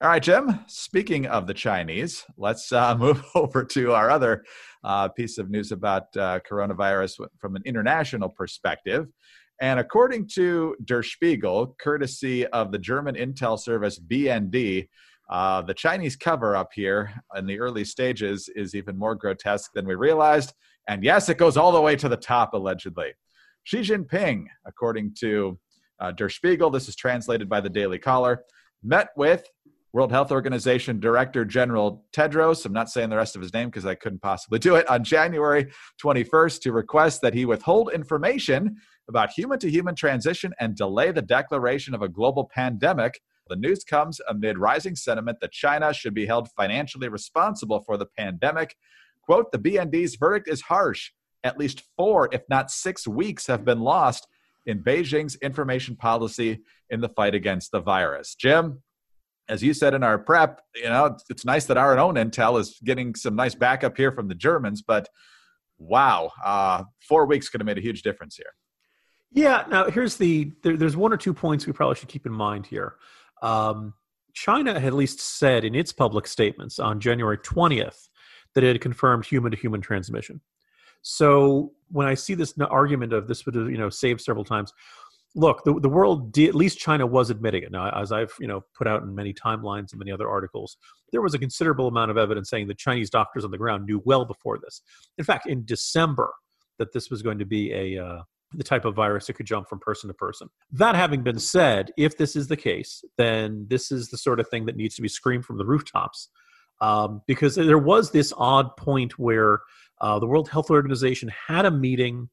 All 0.00 0.10
right, 0.10 0.22
Jim, 0.22 0.60
speaking 0.66 1.26
of 1.26 1.46
the 1.46 1.54
Chinese, 1.54 2.24
let's 2.36 2.72
uh, 2.72 2.94
move 2.98 3.24
over 3.34 3.64
to 3.64 3.92
our 3.92 4.10
other 4.10 4.44
uh, 4.82 5.08
piece 5.08 5.38
of 5.38 5.50
news 5.50 5.72
about 5.72 6.14
uh, 6.16 6.40
coronavirus 6.48 7.26
from 7.38 7.56
an 7.56 7.62
international 7.64 8.28
perspective. 8.28 9.06
And 9.60 9.78
according 9.78 10.28
to 10.34 10.76
Der 10.84 11.02
Spiegel, 11.02 11.76
courtesy 11.80 12.46
of 12.48 12.72
the 12.72 12.78
German 12.78 13.14
intel 13.14 13.58
service 13.58 13.98
BND, 13.98 14.88
uh, 15.30 15.62
the 15.62 15.74
Chinese 15.74 16.16
cover 16.16 16.54
up 16.54 16.70
here 16.74 17.12
in 17.36 17.46
the 17.46 17.58
early 17.58 17.84
stages 17.84 18.48
is 18.54 18.74
even 18.74 18.98
more 18.98 19.14
grotesque 19.14 19.72
than 19.74 19.86
we 19.86 19.94
realized. 19.94 20.52
And 20.88 21.02
yes, 21.02 21.28
it 21.28 21.38
goes 21.38 21.56
all 21.56 21.72
the 21.72 21.80
way 21.80 21.96
to 21.96 22.08
the 22.08 22.16
top, 22.16 22.52
allegedly. 22.52 23.12
Xi 23.64 23.80
Jinping, 23.80 24.44
according 24.66 25.14
to 25.20 25.58
uh, 25.98 26.12
Der 26.12 26.28
Spiegel, 26.28 26.70
this 26.70 26.88
is 26.88 26.96
translated 26.96 27.48
by 27.48 27.60
the 27.60 27.70
Daily 27.70 27.98
Caller, 27.98 28.44
met 28.82 29.08
with 29.16 29.46
World 29.94 30.10
Health 30.10 30.32
Organization 30.32 31.00
Director 31.00 31.44
General 31.44 32.04
Tedros. 32.12 32.66
I'm 32.66 32.72
not 32.72 32.90
saying 32.90 33.10
the 33.10 33.16
rest 33.16 33.36
of 33.36 33.42
his 33.42 33.54
name 33.54 33.68
because 33.68 33.86
I 33.86 33.94
couldn't 33.94 34.20
possibly 34.20 34.58
do 34.58 34.74
it 34.74 34.90
on 34.90 35.04
January 35.04 35.70
21st 36.02 36.60
to 36.62 36.72
request 36.72 37.22
that 37.22 37.32
he 37.32 37.46
withhold 37.46 37.92
information 37.94 38.76
about 39.08 39.30
human 39.30 39.58
to 39.60 39.70
human 39.70 39.94
transition 39.94 40.52
and 40.58 40.74
delay 40.74 41.12
the 41.12 41.22
declaration 41.22 41.94
of 41.94 42.02
a 42.02 42.08
global 42.08 42.50
pandemic 42.52 43.20
the 43.48 43.56
news 43.56 43.84
comes 43.84 44.20
amid 44.28 44.58
rising 44.58 44.96
sentiment 44.96 45.38
that 45.40 45.52
China 45.52 45.92
should 45.92 46.14
be 46.14 46.26
held 46.26 46.48
financially 46.56 47.08
responsible 47.08 47.82
for 47.84 47.96
the 47.96 48.06
pandemic. 48.06 48.76
Quote, 49.22 49.52
the 49.52 49.58
BND's 49.58 50.16
verdict 50.16 50.48
is 50.48 50.62
harsh. 50.62 51.10
At 51.42 51.58
least 51.58 51.82
four, 51.96 52.28
if 52.32 52.42
not 52.48 52.70
six 52.70 53.06
weeks, 53.06 53.46
have 53.46 53.64
been 53.64 53.80
lost 53.80 54.26
in 54.66 54.82
Beijing's 54.82 55.36
information 55.36 55.96
policy 55.96 56.60
in 56.90 57.00
the 57.00 57.08
fight 57.08 57.34
against 57.34 57.70
the 57.70 57.80
virus. 57.80 58.34
Jim, 58.34 58.82
as 59.48 59.62
you 59.62 59.74
said 59.74 59.92
in 59.92 60.02
our 60.02 60.18
prep, 60.18 60.62
you 60.74 60.84
know, 60.84 61.16
it's 61.28 61.44
nice 61.44 61.66
that 61.66 61.76
our 61.76 61.98
own 61.98 62.14
intel 62.14 62.58
is 62.58 62.78
getting 62.82 63.14
some 63.14 63.36
nice 63.36 63.54
backup 63.54 63.96
here 63.96 64.10
from 64.10 64.28
the 64.28 64.34
Germans, 64.34 64.82
but 64.82 65.08
wow, 65.78 66.30
uh, 66.42 66.84
four 67.06 67.26
weeks 67.26 67.48
could 67.48 67.60
have 67.60 67.66
made 67.66 67.78
a 67.78 67.82
huge 67.82 68.02
difference 68.02 68.36
here. 68.36 68.54
Yeah. 69.32 69.64
Now, 69.68 69.90
here's 69.90 70.16
the 70.16 70.52
there, 70.62 70.76
there's 70.76 70.96
one 70.96 71.12
or 71.12 71.16
two 71.16 71.34
points 71.34 71.66
we 71.66 71.72
probably 71.72 71.96
should 71.96 72.08
keep 72.08 72.24
in 72.24 72.32
mind 72.32 72.66
here. 72.66 72.94
Um, 73.42 73.94
China 74.34 74.74
had 74.74 74.88
at 74.88 74.94
least 74.94 75.20
said 75.20 75.64
in 75.64 75.74
its 75.74 75.92
public 75.92 76.26
statements 76.26 76.78
on 76.78 77.00
January 77.00 77.38
20th 77.38 78.08
that 78.54 78.64
it 78.64 78.68
had 78.68 78.80
confirmed 78.80 79.24
human 79.24 79.50
to 79.52 79.56
human 79.56 79.80
transmission. 79.80 80.40
So 81.02 81.72
when 81.90 82.06
I 82.06 82.14
see 82.14 82.34
this 82.34 82.54
argument 82.58 83.12
of 83.12 83.28
this 83.28 83.46
would 83.46 83.54
you 83.54 83.78
know 83.78 83.90
save 83.90 84.20
several 84.20 84.44
times, 84.44 84.72
look, 85.34 85.62
the, 85.64 85.78
the 85.78 85.88
world 85.88 86.32
did, 86.32 86.48
at 86.48 86.54
least 86.54 86.78
China 86.78 87.06
was 87.06 87.30
admitting 87.30 87.62
it. 87.62 87.72
Now, 87.72 87.90
as 87.90 88.10
I've 88.10 88.32
you 88.40 88.46
know 88.46 88.64
put 88.76 88.86
out 88.86 89.02
in 89.02 89.14
many 89.14 89.32
timelines 89.32 89.92
and 89.92 89.98
many 89.98 90.10
other 90.10 90.28
articles, 90.28 90.76
there 91.12 91.20
was 91.20 91.34
a 91.34 91.38
considerable 91.38 91.88
amount 91.88 92.10
of 92.10 92.16
evidence 92.16 92.48
saying 92.50 92.68
that 92.68 92.78
Chinese 92.78 93.10
doctors 93.10 93.44
on 93.44 93.50
the 93.50 93.58
ground 93.58 93.84
knew 93.84 94.02
well 94.04 94.24
before 94.24 94.58
this. 94.58 94.82
In 95.18 95.24
fact, 95.24 95.46
in 95.46 95.64
December, 95.64 96.32
that 96.78 96.92
this 96.92 97.10
was 97.10 97.22
going 97.22 97.38
to 97.38 97.44
be 97.44 97.72
a 97.72 98.04
uh, 98.04 98.22
the 98.56 98.64
type 98.64 98.84
of 98.84 98.94
virus 98.94 99.26
that 99.26 99.34
could 99.34 99.46
jump 99.46 99.68
from 99.68 99.78
person 99.80 100.08
to 100.08 100.14
person. 100.14 100.48
That 100.72 100.94
having 100.94 101.22
been 101.22 101.38
said, 101.38 101.90
if 101.96 102.16
this 102.16 102.36
is 102.36 102.48
the 102.48 102.56
case, 102.56 103.04
then 103.18 103.66
this 103.68 103.92
is 103.92 104.08
the 104.08 104.18
sort 104.18 104.40
of 104.40 104.48
thing 104.48 104.66
that 104.66 104.76
needs 104.76 104.94
to 104.96 105.02
be 105.02 105.08
screamed 105.08 105.44
from 105.44 105.58
the 105.58 105.66
rooftops. 105.66 106.28
Um, 106.80 107.22
because 107.26 107.54
there 107.54 107.78
was 107.78 108.10
this 108.10 108.32
odd 108.36 108.76
point 108.76 109.18
where 109.18 109.60
uh, 110.00 110.18
the 110.18 110.26
World 110.26 110.48
Health 110.48 110.70
Organization 110.70 111.30
had 111.46 111.64
a 111.64 111.70
meeting 111.70 112.28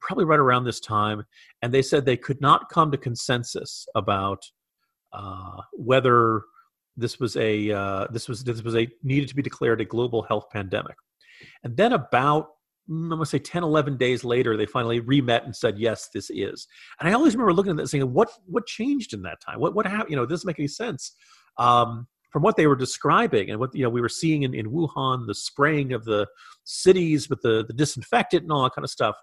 probably 0.00 0.24
right 0.24 0.40
around 0.40 0.64
this 0.64 0.80
time, 0.80 1.24
and 1.60 1.72
they 1.72 1.82
said 1.82 2.04
they 2.04 2.16
could 2.16 2.40
not 2.40 2.68
come 2.68 2.90
to 2.90 2.98
consensus 2.98 3.86
about 3.94 4.42
uh, 5.12 5.60
whether 5.72 6.42
this 6.96 7.20
was 7.20 7.36
a 7.36 7.70
uh, 7.70 8.06
this 8.10 8.28
was 8.28 8.44
this 8.44 8.62
was 8.62 8.76
a 8.76 8.88
needed 9.02 9.28
to 9.28 9.36
be 9.36 9.42
declared 9.42 9.80
a 9.80 9.84
global 9.84 10.22
health 10.22 10.50
pandemic. 10.50 10.96
And 11.64 11.76
then 11.76 11.92
about 11.92 12.48
I'm 12.88 13.08
going 13.08 13.20
to 13.20 13.26
say 13.26 13.38
10, 13.38 13.62
11 13.62 13.96
days 13.96 14.24
later, 14.24 14.56
they 14.56 14.66
finally 14.66 15.00
re-met 15.00 15.44
and 15.44 15.54
said, 15.54 15.78
yes, 15.78 16.08
this 16.12 16.30
is. 16.30 16.66
And 16.98 17.08
I 17.08 17.12
always 17.12 17.34
remember 17.34 17.52
looking 17.52 17.70
at 17.70 17.76
that 17.76 17.88
saying, 17.88 18.12
what, 18.12 18.30
what 18.46 18.66
changed 18.66 19.14
in 19.14 19.22
that 19.22 19.40
time? 19.40 19.60
What, 19.60 19.74
what 19.74 19.86
happened? 19.86 20.10
You 20.10 20.16
know, 20.16 20.26
doesn't 20.26 20.46
make 20.46 20.58
any 20.58 20.68
sense. 20.68 21.14
Um, 21.58 22.08
from 22.32 22.42
what 22.42 22.56
they 22.56 22.66
were 22.66 22.76
describing 22.76 23.50
and 23.50 23.60
what, 23.60 23.74
you 23.74 23.82
know, 23.82 23.90
we 23.90 24.00
were 24.00 24.08
seeing 24.08 24.42
in, 24.42 24.54
in 24.54 24.70
Wuhan, 24.70 25.26
the 25.26 25.34
spraying 25.34 25.92
of 25.92 26.04
the 26.04 26.26
cities 26.64 27.28
with 27.28 27.40
the, 27.42 27.64
the 27.66 27.74
disinfectant 27.74 28.42
and 28.42 28.50
all 28.50 28.64
that 28.64 28.74
kind 28.74 28.84
of 28.84 28.90
stuff. 28.90 29.16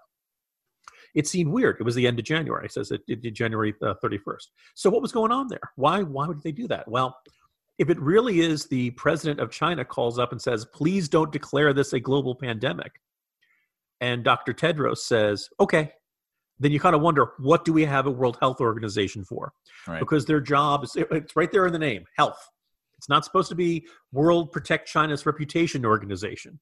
It 1.14 1.26
seemed 1.26 1.50
weird. 1.50 1.76
It 1.80 1.82
was 1.82 1.96
the 1.96 2.06
end 2.06 2.20
of 2.20 2.24
January. 2.24 2.66
It 2.66 2.72
says 2.72 2.92
it, 2.92 3.02
it 3.08 3.34
January 3.34 3.74
uh, 3.82 3.94
31st. 4.02 4.46
So 4.76 4.90
what 4.90 5.02
was 5.02 5.10
going 5.10 5.32
on 5.32 5.48
there? 5.48 5.72
Why, 5.74 6.02
why 6.02 6.28
would 6.28 6.40
they 6.42 6.52
do 6.52 6.68
that? 6.68 6.88
Well, 6.88 7.16
if 7.78 7.90
it 7.90 7.98
really 7.98 8.40
is 8.40 8.66
the 8.66 8.90
president 8.90 9.40
of 9.40 9.50
China 9.50 9.84
calls 9.84 10.18
up 10.18 10.30
and 10.30 10.40
says, 10.40 10.66
please 10.66 11.08
don't 11.08 11.32
declare 11.32 11.72
this 11.72 11.94
a 11.94 11.98
global 11.98 12.36
pandemic, 12.36 12.92
and 14.00 14.24
Dr. 14.24 14.52
Tedros 14.52 14.98
says, 14.98 15.48
okay, 15.58 15.92
then 16.58 16.72
you 16.72 16.80
kind 16.80 16.94
of 16.94 17.02
wonder, 17.02 17.32
what 17.38 17.64
do 17.64 17.72
we 17.72 17.84
have 17.84 18.06
a 18.06 18.10
World 18.10 18.38
Health 18.40 18.60
Organization 18.60 19.24
for? 19.24 19.52
Right. 19.86 20.00
Because 20.00 20.26
their 20.26 20.40
job 20.40 20.84
is, 20.84 20.96
it's 20.96 21.36
right 21.36 21.50
there 21.50 21.66
in 21.66 21.72
the 21.72 21.78
name, 21.78 22.04
health. 22.16 22.48
It's 22.98 23.08
not 23.08 23.24
supposed 23.24 23.48
to 23.48 23.54
be 23.54 23.86
World 24.12 24.52
Protect 24.52 24.86
China's 24.86 25.24
Reputation 25.24 25.86
Organization 25.86 26.60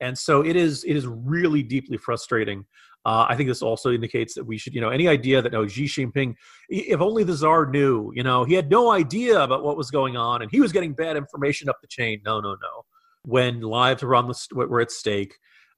and 0.00 0.16
so 0.16 0.44
it 0.44 0.56
is 0.56 0.84
it 0.84 0.96
is 0.96 1.06
really 1.06 1.62
deeply 1.62 1.96
frustrating 1.96 2.64
uh, 3.04 3.26
i 3.28 3.36
think 3.36 3.48
this 3.48 3.62
also 3.62 3.92
indicates 3.92 4.34
that 4.34 4.44
we 4.44 4.58
should 4.58 4.74
you 4.74 4.80
know 4.80 4.90
any 4.90 5.08
idea 5.08 5.40
that 5.40 5.52
no 5.52 5.66
xi 5.66 5.84
jinping 5.84 6.34
if 6.68 7.00
only 7.00 7.24
the 7.24 7.34
czar 7.34 7.66
knew 7.66 8.12
you 8.14 8.22
know 8.22 8.44
he 8.44 8.54
had 8.54 8.70
no 8.70 8.90
idea 8.90 9.42
about 9.42 9.62
what 9.62 9.76
was 9.76 9.90
going 9.90 10.16
on 10.16 10.42
and 10.42 10.50
he 10.50 10.60
was 10.60 10.72
getting 10.72 10.92
bad 10.92 11.16
information 11.16 11.68
up 11.68 11.76
the 11.80 11.88
chain 11.88 12.20
no 12.24 12.40
no 12.40 12.50
no 12.50 12.84
when 13.22 13.60
lives 13.60 14.02
were 14.02 14.14
on 14.14 14.26
the 14.26 14.36
were 14.52 14.80
at 14.80 14.90
stake 14.90 15.34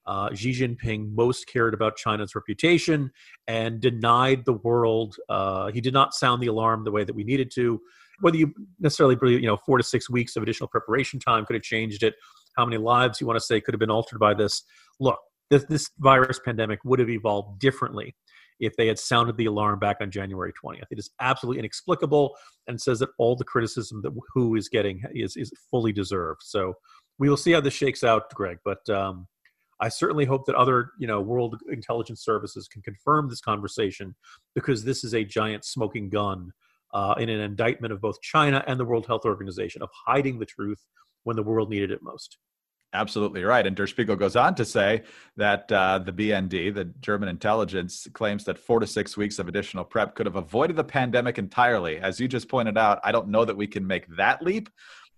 uh, 0.09 0.35
Xi 0.35 0.53
Jinping 0.53 1.15
most 1.15 1.47
cared 1.47 1.75
about 1.75 1.97
China's 1.97 2.35
reputation 2.35 3.11
and 3.47 3.79
denied 3.79 4.47
the 4.47 4.55
world. 4.55 5.17
Uh, 5.29 5.71
he 5.71 5.83
did 5.83 5.93
not 5.93 6.15
sound 6.15 6.43
the 6.43 6.47
alarm 6.47 6.83
the 6.85 6.91
way 6.91 7.05
that 7.05 7.15
we 7.15 7.25
needed 7.25 7.51
to. 7.57 7.79
Whether 8.21 8.39
you 8.39 8.55
necessarily, 8.81 9.17
believe, 9.17 9.41
you 9.41 9.47
know, 9.47 9.59
four 9.59 9.77
to 9.77 9.85
six 9.85 10.09
weeks 10.09 10.35
of 10.35 10.43
additional 10.43 10.69
preparation 10.69 11.21
time 11.21 11.45
could 11.45 11.55
have 11.55 11.63
changed 11.63 12.03
it, 12.03 12.15
how 12.57 12.65
many 12.65 12.79
lives 12.79 13.21
you 13.21 13.27
want 13.27 13.39
to 13.39 13.45
say 13.45 13.61
could 13.61 13.75
have 13.75 13.81
been 13.81 13.91
altered 13.91 14.19
by 14.19 14.33
this. 14.33 14.65
Look, 14.99 15.19
this, 15.51 15.65
this 15.65 15.91
virus 15.99 16.41
pandemic 16.43 16.81
would 16.85 16.99
have 17.01 17.11
evolved 17.11 17.61
differently 17.61 18.17
if 18.61 18.75
they 18.77 18.87
had 18.87 18.99
sounded 18.99 19.37
the 19.37 19.45
alarm 19.45 19.79
back 19.79 19.99
on 20.01 20.11
January 20.11 20.53
20th. 20.53 20.87
It 20.91 20.99
is 20.99 21.11
absolutely 21.21 21.61
inexplicable 21.61 22.35
and 22.67 22.81
says 22.81 22.99
that 23.01 23.11
all 23.19 23.37
the 23.37 23.45
criticism 23.45 24.01
that 24.03 24.13
WHO 24.35 24.57
is 24.57 24.69
getting 24.71 25.03
is, 25.13 25.37
is 25.37 25.53
fully 25.71 25.93
deserved. 25.93 26.41
So 26.43 26.75
we 27.19 27.29
will 27.29 27.37
see 27.37 27.53
how 27.53 27.61
this 27.61 27.75
shakes 27.75 28.03
out, 28.03 28.33
Greg. 28.35 28.59
But 28.65 28.89
um, 28.89 29.29
I 29.81 29.89
certainly 29.89 30.25
hope 30.25 30.47
that 30.47 30.57
other, 30.57 30.91
you 30.99 31.07
know, 31.07 31.21
world 31.21 31.61
intelligence 31.71 32.25
services 32.25 32.69
can 32.69 32.83
confirm 32.83 33.29
this 33.29 33.41
conversation 33.41 34.15
because 34.55 34.85
this 34.85 35.05
is 35.05 35.15
a 35.15 35.25
giant 35.25 35.65
smoking 35.65 36.09
gun 36.09 36.53
uh, 36.93 37.15
in 37.19 37.29
an 37.29 37.41
indictment 37.41 37.93
of 37.93 38.01
both 38.01 38.21
China 38.21 38.65
and 38.67 38.81
the 38.81 38.85
World 38.85 39.07
Health 39.07 39.25
Organization 39.25 39.83
of 39.83 39.91
hiding 40.07 40.39
the 40.39 40.47
truth 40.47 40.85
when 41.25 41.37
the 41.37 41.43
world 41.43 41.71
needed 41.71 41.91
it 41.91 42.03
most. 42.03 42.39
Absolutely 42.95 43.45
right. 43.45 43.67
And 43.67 43.77
Der 43.77 43.87
Spiegel 43.87 44.17
goes 44.17 44.35
on 44.35 44.55
to 44.55 44.65
say 44.65 45.03
that 45.37 45.71
uh, 45.71 45.99
the 45.99 46.13
BND, 46.13 46.75
the 46.75 46.87
German 47.01 47.29
intelligence, 47.29 48.07
claims 48.15 48.45
that 48.45 48.59
four 48.59 48.81
to 48.81 48.87
six 48.87 49.15
weeks 49.15 49.39
of 49.39 49.47
additional 49.47 49.85
prep 49.85 50.15
could 50.15 50.25
have 50.25 50.37
avoided 50.37 50.77
the 50.77 50.85
pandemic 50.85 51.37
entirely. 51.37 51.99
As 51.99 52.19
you 52.19 52.29
just 52.29 52.49
pointed 52.49 52.79
out, 52.79 52.99
I 53.05 53.13
don't 53.13 53.29
know 53.29 53.45
that 53.45 53.59
we 53.59 53.67
can 53.67 53.87
make 53.87 54.07
that 54.17 54.43
leap, 54.43 54.71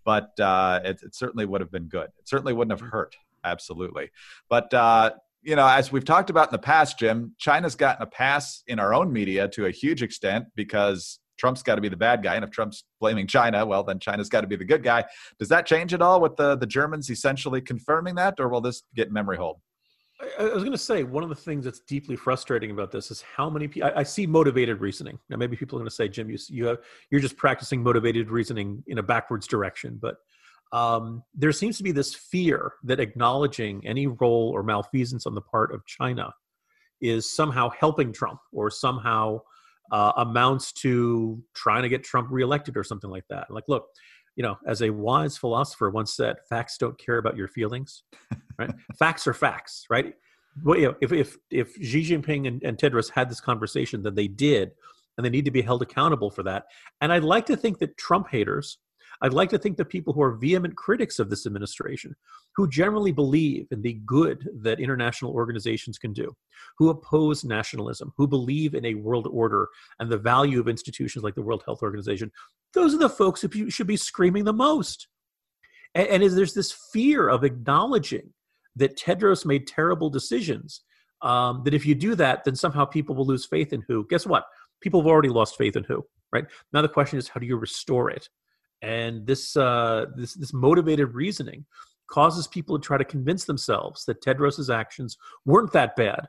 but 0.04 0.38
uh, 0.40 0.80
it, 0.84 1.00
it, 1.04 1.14
certainly 1.14 1.46
would 1.46 1.60
have 1.60 1.70
been 1.70 1.86
good. 1.86 2.08
It 2.18 2.28
certainly 2.28 2.52
wouldn't 2.52 2.78
have 2.78 2.90
hurt. 2.90 3.14
Absolutely. 3.44 4.10
But, 4.48 4.72
uh, 4.74 5.12
you 5.42 5.56
know, 5.56 5.66
as 5.66 5.90
we've 5.90 6.04
talked 6.04 6.30
about 6.30 6.48
in 6.48 6.52
the 6.52 6.58
past, 6.58 6.98
Jim, 6.98 7.34
China's 7.38 7.74
gotten 7.74 8.02
a 8.02 8.06
pass 8.06 8.62
in 8.66 8.78
our 8.78 8.92
own 8.92 9.12
media 9.12 9.48
to 9.48 9.66
a 9.66 9.70
huge 9.70 10.02
extent 10.02 10.46
because 10.54 11.18
Trump's 11.38 11.62
got 11.62 11.76
to 11.76 11.80
be 11.80 11.88
the 11.88 11.96
bad 11.96 12.22
guy, 12.22 12.34
and 12.34 12.44
if 12.44 12.50
Trump's 12.50 12.84
blaming 13.00 13.26
China, 13.26 13.64
well, 13.64 13.82
then 13.82 13.98
China's 13.98 14.28
got 14.28 14.42
to 14.42 14.46
be 14.46 14.56
the 14.56 14.64
good 14.64 14.82
guy. 14.82 15.04
Does 15.38 15.48
that 15.48 15.64
change 15.64 15.94
at 15.94 16.02
all 16.02 16.20
with 16.20 16.36
the 16.36 16.54
the 16.56 16.66
Germans 16.66 17.08
essentially 17.08 17.62
confirming 17.62 18.14
that, 18.16 18.34
or 18.38 18.48
will 18.48 18.60
this 18.60 18.82
get 18.94 19.10
memory 19.10 19.38
hold? 19.38 19.58
I, 20.38 20.44
was 20.44 20.62
going 20.62 20.72
to 20.72 20.78
say 20.78 21.02
one 21.02 21.22
of 21.22 21.30
the 21.30 21.34
things 21.34 21.64
that's 21.64 21.80
deeply 21.80 22.14
frustrating 22.14 22.70
about 22.70 22.90
this 22.90 23.10
is 23.10 23.22
how 23.22 23.48
many 23.48 23.68
people 23.68 23.90
I, 23.94 24.00
I 24.00 24.02
see 24.02 24.26
motivated 24.26 24.82
reasoning. 24.82 25.18
Now, 25.30 25.38
maybe 25.38 25.56
people 25.56 25.78
are 25.78 25.80
going 25.80 25.88
to 25.88 25.94
say, 25.94 26.08
Jim, 26.08 26.28
you 26.28 26.38
you 26.48 26.66
have 26.66 26.78
you're 27.10 27.22
just 27.22 27.38
practicing 27.38 27.82
motivated 27.82 28.30
reasoning 28.30 28.84
in 28.86 28.98
a 28.98 29.02
backwards 29.02 29.46
direction, 29.46 29.98
but 30.00 30.16
um, 30.72 31.22
there 31.34 31.52
seems 31.52 31.76
to 31.78 31.82
be 31.82 31.92
this 31.92 32.14
fear 32.14 32.74
that 32.84 33.00
acknowledging 33.00 33.86
any 33.86 34.06
role 34.06 34.50
or 34.54 34.62
malfeasance 34.62 35.26
on 35.26 35.34
the 35.34 35.40
part 35.40 35.74
of 35.74 35.84
China 35.86 36.32
is 37.00 37.30
somehow 37.30 37.70
helping 37.70 38.12
Trump 38.12 38.40
or 38.52 38.70
somehow 38.70 39.40
uh, 39.90 40.12
amounts 40.18 40.72
to 40.72 41.42
trying 41.54 41.82
to 41.82 41.88
get 41.88 42.04
Trump 42.04 42.28
reelected 42.30 42.76
or 42.76 42.84
something 42.84 43.10
like 43.10 43.24
that. 43.28 43.50
Like, 43.50 43.64
look, 43.68 43.86
you 44.36 44.42
know, 44.42 44.56
as 44.66 44.82
a 44.82 44.90
wise 44.90 45.36
philosopher 45.36 45.90
once 45.90 46.14
said, 46.14 46.36
facts 46.48 46.78
don't 46.78 46.98
care 46.98 47.18
about 47.18 47.36
your 47.36 47.48
feelings, 47.48 48.04
right? 48.58 48.70
facts 48.98 49.26
are 49.26 49.34
facts, 49.34 49.86
right? 49.90 50.14
Well, 50.62 50.78
you 50.78 50.88
know, 50.88 50.94
if, 51.00 51.12
if, 51.12 51.36
if 51.50 51.74
Xi 51.74 52.02
Jinping 52.02 52.46
and, 52.46 52.62
and 52.62 52.78
Tedros 52.78 53.10
had 53.10 53.28
this 53.28 53.40
conversation, 53.40 54.02
then 54.02 54.14
they 54.14 54.28
did, 54.28 54.72
and 55.16 55.24
they 55.24 55.30
need 55.30 55.44
to 55.46 55.50
be 55.50 55.62
held 55.62 55.82
accountable 55.82 56.30
for 56.30 56.42
that. 56.44 56.66
And 57.00 57.12
I'd 57.12 57.24
like 57.24 57.46
to 57.46 57.56
think 57.56 57.78
that 57.78 57.96
Trump 57.96 58.28
haters 58.28 58.78
I'd 59.22 59.34
like 59.34 59.50
to 59.50 59.58
think 59.58 59.76
that 59.76 59.86
people 59.86 60.12
who 60.12 60.22
are 60.22 60.32
vehement 60.32 60.76
critics 60.76 61.18
of 61.18 61.28
this 61.28 61.46
administration, 61.46 62.16
who 62.56 62.68
generally 62.68 63.12
believe 63.12 63.66
in 63.70 63.82
the 63.82 64.00
good 64.06 64.48
that 64.62 64.80
international 64.80 65.32
organizations 65.32 65.98
can 65.98 66.12
do, 66.12 66.34
who 66.78 66.88
oppose 66.88 67.44
nationalism, 67.44 68.12
who 68.16 68.26
believe 68.26 68.74
in 68.74 68.86
a 68.86 68.94
world 68.94 69.28
order 69.30 69.68
and 69.98 70.10
the 70.10 70.18
value 70.18 70.58
of 70.58 70.68
institutions 70.68 71.22
like 71.22 71.34
the 71.34 71.42
World 71.42 71.62
Health 71.66 71.82
Organization, 71.82 72.32
those 72.72 72.94
are 72.94 72.98
the 72.98 73.10
folks 73.10 73.42
who 73.42 73.70
should 73.70 73.86
be 73.86 73.96
screaming 73.96 74.44
the 74.44 74.52
most. 74.52 75.08
And, 75.94 76.08
and 76.08 76.22
there's 76.22 76.54
this 76.54 76.72
fear 76.92 77.28
of 77.28 77.44
acknowledging 77.44 78.32
that 78.76 78.96
Tedros 78.96 79.44
made 79.44 79.66
terrible 79.66 80.10
decisions. 80.10 80.82
Um, 81.22 81.62
that 81.64 81.74
if 81.74 81.84
you 81.84 81.94
do 81.94 82.14
that, 82.14 82.44
then 82.44 82.56
somehow 82.56 82.86
people 82.86 83.14
will 83.14 83.26
lose 83.26 83.44
faith 83.44 83.74
in 83.74 83.84
WHO. 83.86 84.06
Guess 84.08 84.26
what? 84.26 84.44
People 84.80 85.02
have 85.02 85.06
already 85.06 85.28
lost 85.28 85.58
faith 85.58 85.76
in 85.76 85.84
WHO. 85.84 86.02
Right 86.32 86.46
now, 86.72 86.80
the 86.80 86.88
question 86.88 87.18
is, 87.18 87.28
how 87.28 87.40
do 87.40 87.46
you 87.46 87.56
restore 87.56 88.08
it? 88.08 88.30
And 88.82 89.26
this 89.26 89.56
uh, 89.56 90.06
this 90.16 90.34
this 90.34 90.52
motivated 90.52 91.14
reasoning 91.14 91.64
causes 92.10 92.46
people 92.46 92.78
to 92.78 92.84
try 92.84 92.98
to 92.98 93.04
convince 93.04 93.44
themselves 93.44 94.04
that 94.04 94.22
Tedros's 94.22 94.70
actions 94.70 95.16
weren't 95.44 95.72
that 95.72 95.94
bad 95.96 96.26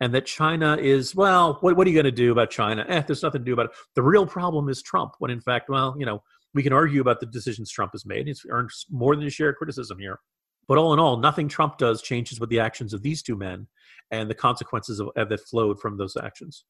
and 0.00 0.14
that 0.14 0.26
China 0.26 0.76
is 0.76 1.14
well 1.14 1.58
what, 1.60 1.76
what 1.76 1.86
are 1.86 1.90
you 1.90 1.96
going 1.96 2.04
to 2.04 2.12
do 2.12 2.32
about 2.32 2.50
China? 2.50 2.84
Eh 2.88 3.02
there's 3.02 3.22
nothing 3.22 3.40
to 3.40 3.44
do 3.44 3.52
about 3.52 3.66
it. 3.66 3.72
The 3.94 4.02
real 4.02 4.26
problem 4.26 4.68
is 4.68 4.82
Trump 4.82 5.14
when 5.18 5.30
in 5.30 5.40
fact 5.40 5.68
well 5.68 5.94
you 5.98 6.06
know 6.06 6.22
we 6.54 6.62
can 6.62 6.72
argue 6.72 7.00
about 7.00 7.20
the 7.20 7.26
decisions 7.26 7.70
Trump 7.70 7.92
has 7.92 8.06
made. 8.06 8.28
He's 8.28 8.46
earned 8.48 8.70
more 8.90 9.16
than 9.16 9.26
a 9.26 9.30
share 9.30 9.50
of 9.50 9.56
criticism 9.56 9.98
here. 9.98 10.20
But 10.68 10.78
all 10.78 10.92
in 10.92 11.00
all 11.00 11.16
nothing 11.16 11.48
Trump 11.48 11.78
does 11.78 12.00
changes 12.00 12.40
with 12.40 12.50
the 12.50 12.60
actions 12.60 12.94
of 12.94 13.02
these 13.02 13.22
two 13.22 13.36
men 13.36 13.66
and 14.10 14.30
the 14.30 14.34
consequences 14.34 15.00
of, 15.00 15.10
that 15.16 15.40
flowed 15.40 15.80
from 15.80 15.96
those 15.96 16.16
actions. 16.16 16.64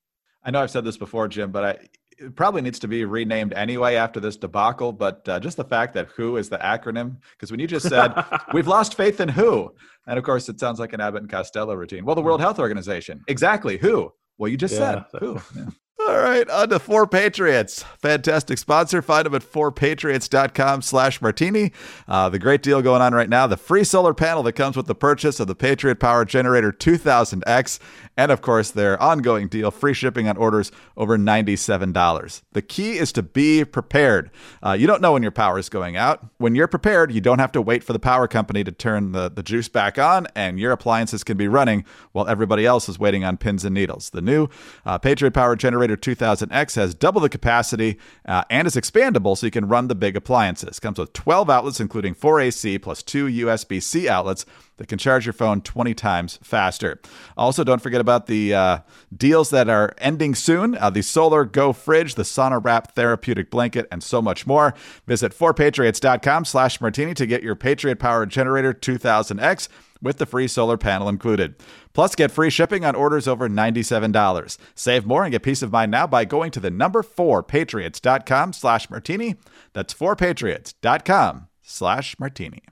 I 0.45 0.51
know 0.51 0.63
I've 0.63 0.71
said 0.71 0.85
this 0.85 0.99
before, 0.99 1.27
Jim, 1.27 1.51
but 1.51 1.65
I, 1.65 1.79
it 2.25 2.37
probably 2.37 2.63
needs 2.63 2.79
to 2.81 2.89
be 2.89 3.05
renamed 3.05 3.53
anyway 3.53 3.97
after 3.97 4.21
this 4.21 4.37
debacle. 4.37 4.93
But 4.93 5.29
uh, 5.29 5.41
just 5.41 5.57
the 5.57 5.65
fact 5.65 5.95
that 5.95 6.09
WHO 6.17 6.37
is 6.37 6.49
the 6.49 6.59
acronym, 6.59 7.17
because 7.33 7.51
when 7.51 7.61
you 7.61 7.67
just 7.67 7.89
said 7.89 8.13
we've 8.53 8.67
lost 8.67 8.97
faith 8.97 9.21
in 9.21 9.29
WHO, 9.29 9.75
and 10.07 10.19
of 10.19 10.25
course 10.25 10.49
it 10.49 10.59
sounds 10.61 10.79
like 10.81 10.93
an 10.93 11.01
Abbott 11.01 11.23
and 11.23 11.31
Costello 11.31 11.75
routine. 11.75 12.05
Well, 12.05 12.17
the 12.17 12.23
World 12.23 12.41
Health 12.41 12.59
Organization, 12.59 13.23
exactly. 13.29 13.79
Who? 13.79 14.13
Well, 14.39 14.51
you 14.51 14.57
just 14.57 14.75
yeah, 14.75 15.05
said 15.11 15.21
who. 15.21 15.41
Yeah. 15.57 15.67
All 16.01 16.19
right, 16.19 16.49
on 16.51 16.71
to 16.71 16.81
Four 16.81 17.07
Patriots. 17.07 17.85
Fantastic 17.99 18.59
sponsor. 18.59 19.01
Find 19.01 19.25
them 19.25 19.35
at 19.37 19.43
fourpatriots.com 19.43 20.83
slash 20.83 21.23
martini. 21.23 21.71
Uh, 22.09 22.29
the 22.29 22.39
great 22.41 22.63
deal 22.63 22.83
going 22.83 23.01
on 23.01 23.15
right 23.15 23.29
now, 23.29 23.47
the 23.47 23.57
free 23.57 23.85
solar 23.85 24.13
panel 24.13 24.43
that 24.43 24.55
comes 24.55 24.77
with 24.77 24.87
the 24.87 24.95
purchase 24.97 25.39
of 25.39 25.47
the 25.47 25.55
Patriot 25.55 26.01
Power 26.01 26.25
Generator 26.25 26.73
2000X, 26.73 27.79
and 28.17 28.33
of 28.33 28.43
course 28.43 28.73
their 28.73 29.01
ongoing 29.01 29.47
deal, 29.47 29.71
free 29.71 29.95
shipping 29.95 30.29
on 30.29 30.37
orders 30.37 30.73
over 30.97 31.17
$97. 31.17 32.43
The 32.53 32.63
key 32.63 32.99
is 32.99 33.13
to 33.13 33.23
be 33.23 33.65
prepared. 33.65 34.33
Uh, 34.65 34.73
you 34.73 34.89
don't 34.89 35.01
know 35.01 35.13
when 35.13 35.23
your 35.23 35.33
power 35.33 35.61
is 35.61 35.69
going 35.69 35.97
out. 35.97 36.27
When 36.39 36.57
you're 36.57 36.67
prepared, 36.67 37.13
you 37.13 37.21
don't 37.21 37.39
have 37.39 37.53
to 37.53 37.63
wait 37.63 37.85
for 37.85 37.93
the 37.93 38.01
power 38.01 38.27
company 38.27 38.65
to 38.65 38.73
turn 38.73 39.13
the, 39.13 39.31
the 39.31 39.45
juice 39.45 39.69
back 39.69 39.97
on, 39.99 40.27
and 40.35 40.59
your 40.59 40.73
appliances 40.73 41.23
can 41.23 41.37
be 41.37 41.47
running 41.47 41.85
while 42.11 42.27
everybody 42.27 42.67
else 42.67 42.89
is 42.89 42.99
waiting 42.99 43.23
on 43.25 43.37
pins 43.37 43.65
and 43.65 43.75
needles. 43.75 44.11
The 44.11 44.21
new 44.21 44.49
uh, 44.85 44.99
Patriot 44.99 45.31
Power 45.31 45.55
Generator 45.55 45.84
2000X 45.89 46.77
has 46.77 46.95
double 46.95 47.21
the 47.21 47.29
capacity 47.29 47.99
uh, 48.27 48.45
and 48.51 48.67
is 48.67 48.75
expandable 48.75 49.37
so 49.37 49.47
you 49.47 49.51
can 49.51 49.69
run 49.69 49.89
the 49.89 49.95
big 49.95 50.17
appliances. 50.17 50.81
Comes 50.81 50.99
with 50.99 51.13
12 51.13 51.51
outlets, 51.51 51.81
including 51.81 52.15
4 52.15 52.41
AC 52.41 52.79
plus 52.79 53.03
two 53.03 53.27
USB 53.27 53.83
C 53.83 54.09
outlets 54.09 54.47
that 54.77 54.89
can 54.89 54.99
charge 54.99 55.25
your 55.27 55.33
phone 55.33 55.61
20 55.61 55.95
times 55.95 56.39
faster. 56.43 57.01
Also, 57.37 57.63
don't 57.63 57.83
forget 57.83 58.01
about 58.01 58.27
the 58.27 58.53
uh, 58.53 58.79
deals 59.17 59.51
that 59.51 59.69
are 59.69 59.95
ending 59.99 60.35
soon 60.35 60.77
uh, 60.77 60.91
the 60.91 61.03
Solar 61.03 61.45
Go 61.45 61.73
fridge, 61.73 62.15
the 62.15 62.23
Sauna 62.23 62.63
Wrap 62.63 62.95
therapeutic 62.95 63.51
blanket, 63.51 63.87
and 63.91 64.03
so 64.03 64.21
much 64.21 64.47
more. 64.47 64.75
Visit 65.07 65.33
4patriots.com 65.33 66.45
slash 66.45 66.81
martini 66.81 67.15
to 67.15 67.27
get 67.27 67.43
your 67.43 67.55
Patriot 67.55 67.99
Power 67.99 68.27
Generator 68.27 68.73
2000X 68.73 69.69
with 70.03 70.19
the 70.19 70.27
free 70.27 70.47
solar 70.47 70.77
panel 70.77 71.09
included. 71.09 71.55
Plus, 71.95 72.15
get 72.15 72.31
free 72.31 72.51
shipping 72.51 72.85
on 72.85 72.95
orders 72.95 73.29
over 73.29 73.49
$97. 73.49 74.59
Save 74.75 75.07
more 75.07 75.23
and 75.23 75.33
get 75.33 75.43
peace 75.43 75.63
of 75.63 75.73
mind 75.73 75.91
now 75.91 76.07
by 76.07 76.25
going 76.25 76.51
to 76.51 76.61
the 76.61 76.71
number 76.71 77.03
4patriots.com 77.03 78.53
slash 78.53 78.91
martini. 78.91 79.37
That's 79.73 79.95
4patriots.com 79.95 81.49
slash 81.63 82.19
martini. 82.19 82.63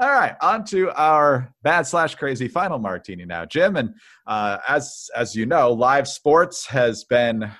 All 0.00 0.12
right, 0.12 0.36
on 0.40 0.64
to 0.66 0.92
our 0.92 1.52
bad 1.62 1.82
slash 1.82 2.14
crazy 2.14 2.46
final 2.46 2.78
martini 2.78 3.24
now, 3.24 3.44
Jim. 3.44 3.74
And 3.74 3.94
uh, 4.28 4.58
as 4.68 5.10
as 5.16 5.34
you 5.34 5.44
know, 5.44 5.72
live 5.72 6.06
sports 6.06 6.64
has 6.66 7.02
been 7.02 7.50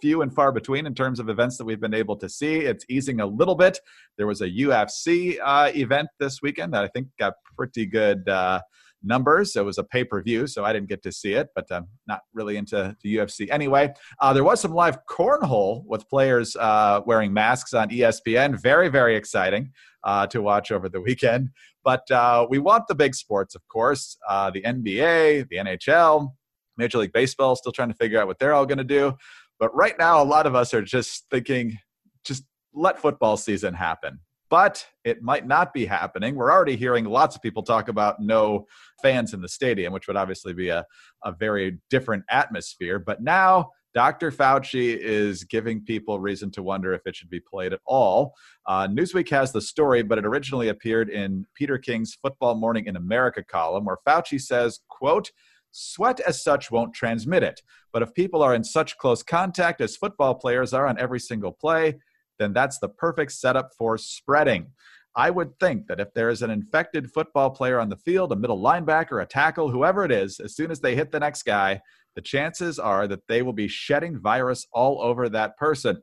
few 0.00 0.22
and 0.22 0.34
far 0.34 0.52
between 0.52 0.86
in 0.86 0.94
terms 0.94 1.20
of 1.20 1.28
events 1.28 1.58
that 1.58 1.64
we've 1.64 1.80
been 1.80 1.92
able 1.92 2.16
to 2.16 2.28
see. 2.28 2.60
It's 2.60 2.84
easing 2.88 3.20
a 3.20 3.26
little 3.26 3.54
bit. 3.54 3.78
There 4.16 4.26
was 4.26 4.40
a 4.40 4.48
UFC 4.48 5.38
uh, 5.42 5.70
event 5.74 6.08
this 6.18 6.40
weekend 6.40 6.72
that 6.72 6.84
I 6.84 6.88
think 6.88 7.08
got 7.18 7.34
pretty 7.56 7.84
good 7.84 8.26
uh, 8.28 8.60
numbers. 9.06 9.56
It 9.56 9.64
was 9.64 9.78
a 9.78 9.84
pay 9.84 10.04
per 10.04 10.22
view, 10.22 10.46
so 10.46 10.64
I 10.64 10.72
didn't 10.72 10.88
get 10.88 11.02
to 11.04 11.12
see 11.12 11.32
it, 11.32 11.48
but 11.54 11.66
I'm 11.70 11.86
not 12.06 12.20
really 12.34 12.56
into 12.56 12.96
the 13.02 13.16
UFC 13.16 13.48
anyway. 13.50 13.92
Uh, 14.20 14.32
there 14.32 14.44
was 14.44 14.60
some 14.60 14.72
live 14.72 14.98
cornhole 15.08 15.84
with 15.86 16.08
players 16.08 16.56
uh, 16.56 17.00
wearing 17.06 17.32
masks 17.32 17.74
on 17.74 17.88
ESPN. 17.90 18.60
Very, 18.60 18.88
very 18.88 19.16
exciting 19.16 19.72
uh, 20.04 20.26
to 20.28 20.42
watch 20.42 20.70
over 20.70 20.88
the 20.88 21.00
weekend. 21.00 21.50
But 21.84 22.10
uh, 22.10 22.46
we 22.50 22.58
want 22.58 22.88
the 22.88 22.94
big 22.94 23.14
sports, 23.14 23.54
of 23.54 23.62
course 23.68 24.16
uh, 24.28 24.50
the 24.50 24.62
NBA, 24.62 25.48
the 25.48 25.56
NHL, 25.56 26.32
Major 26.76 26.98
League 26.98 27.12
Baseball, 27.12 27.56
still 27.56 27.72
trying 27.72 27.88
to 27.88 27.94
figure 27.94 28.20
out 28.20 28.26
what 28.26 28.38
they're 28.38 28.54
all 28.54 28.66
going 28.66 28.78
to 28.78 28.84
do. 28.84 29.14
But 29.58 29.74
right 29.74 29.94
now, 29.98 30.22
a 30.22 30.24
lot 30.24 30.46
of 30.46 30.54
us 30.54 30.74
are 30.74 30.82
just 30.82 31.24
thinking, 31.30 31.78
just 32.24 32.44
let 32.74 32.98
football 32.98 33.36
season 33.36 33.74
happen. 33.74 34.20
But 34.48 34.86
it 35.04 35.22
might 35.22 35.46
not 35.46 35.72
be 35.74 35.86
happening. 35.86 36.36
We're 36.36 36.52
already 36.52 36.76
hearing 36.76 37.04
lots 37.04 37.34
of 37.34 37.42
people 37.42 37.62
talk 37.62 37.88
about 37.88 38.20
no 38.20 38.66
fans 39.02 39.34
in 39.34 39.40
the 39.40 39.48
stadium, 39.48 39.92
which 39.92 40.06
would 40.06 40.16
obviously 40.16 40.52
be 40.52 40.68
a, 40.68 40.86
a 41.24 41.32
very 41.32 41.78
different 41.90 42.24
atmosphere. 42.30 42.98
But 42.98 43.22
now 43.22 43.70
Dr. 43.96 44.30
Fauci 44.30 44.94
is 44.94 45.44
giving 45.44 45.82
people 45.82 46.20
reason 46.20 46.50
to 46.50 46.62
wonder 46.62 46.92
if 46.92 47.06
it 47.06 47.16
should 47.16 47.30
be 47.30 47.40
played 47.40 47.72
at 47.72 47.80
all. 47.86 48.34
Uh, 48.66 48.86
Newsweek 48.86 49.30
has 49.30 49.52
the 49.52 49.60
story, 49.62 50.02
but 50.02 50.18
it 50.18 50.26
originally 50.26 50.68
appeared 50.68 51.08
in 51.08 51.46
Peter 51.54 51.78
King's 51.78 52.14
Football 52.14 52.56
Morning 52.56 52.84
in 52.84 52.96
America 52.96 53.42
column, 53.42 53.86
where 53.86 53.96
Fauci 54.06 54.38
says, 54.38 54.80
quote, 54.90 55.30
Sweat 55.70 56.20
as 56.20 56.42
such 56.42 56.70
won't 56.70 56.92
transmit 56.92 57.42
it. 57.42 57.62
But 57.90 58.02
if 58.02 58.12
people 58.12 58.42
are 58.42 58.54
in 58.54 58.64
such 58.64 58.98
close 58.98 59.22
contact 59.22 59.80
as 59.80 59.96
football 59.96 60.34
players 60.34 60.74
are 60.74 60.86
on 60.86 60.98
every 60.98 61.20
single 61.20 61.52
play, 61.52 61.98
then 62.38 62.52
that's 62.52 62.78
the 62.78 62.88
perfect 62.88 63.32
setup 63.32 63.70
for 63.76 63.98
spreading. 63.98 64.68
I 65.16 65.30
would 65.30 65.58
think 65.58 65.86
that 65.86 65.98
if 65.98 66.12
there 66.12 66.28
is 66.28 66.42
an 66.42 66.50
infected 66.50 67.10
football 67.10 67.50
player 67.50 67.80
on 67.80 67.88
the 67.88 67.96
field, 67.96 68.32
a 68.32 68.36
middle 68.36 68.60
linebacker, 68.60 69.22
a 69.22 69.26
tackle, 69.26 69.70
whoever 69.70 70.04
it 70.04 70.12
is, 70.12 70.40
as 70.40 70.54
soon 70.54 70.70
as 70.70 70.80
they 70.80 70.94
hit 70.94 71.10
the 71.10 71.20
next 71.20 71.44
guy, 71.44 71.80
the 72.14 72.20
chances 72.20 72.78
are 72.78 73.08
that 73.08 73.26
they 73.26 73.42
will 73.42 73.54
be 73.54 73.68
shedding 73.68 74.18
virus 74.18 74.66
all 74.72 75.00
over 75.00 75.28
that 75.28 75.56
person. 75.56 76.02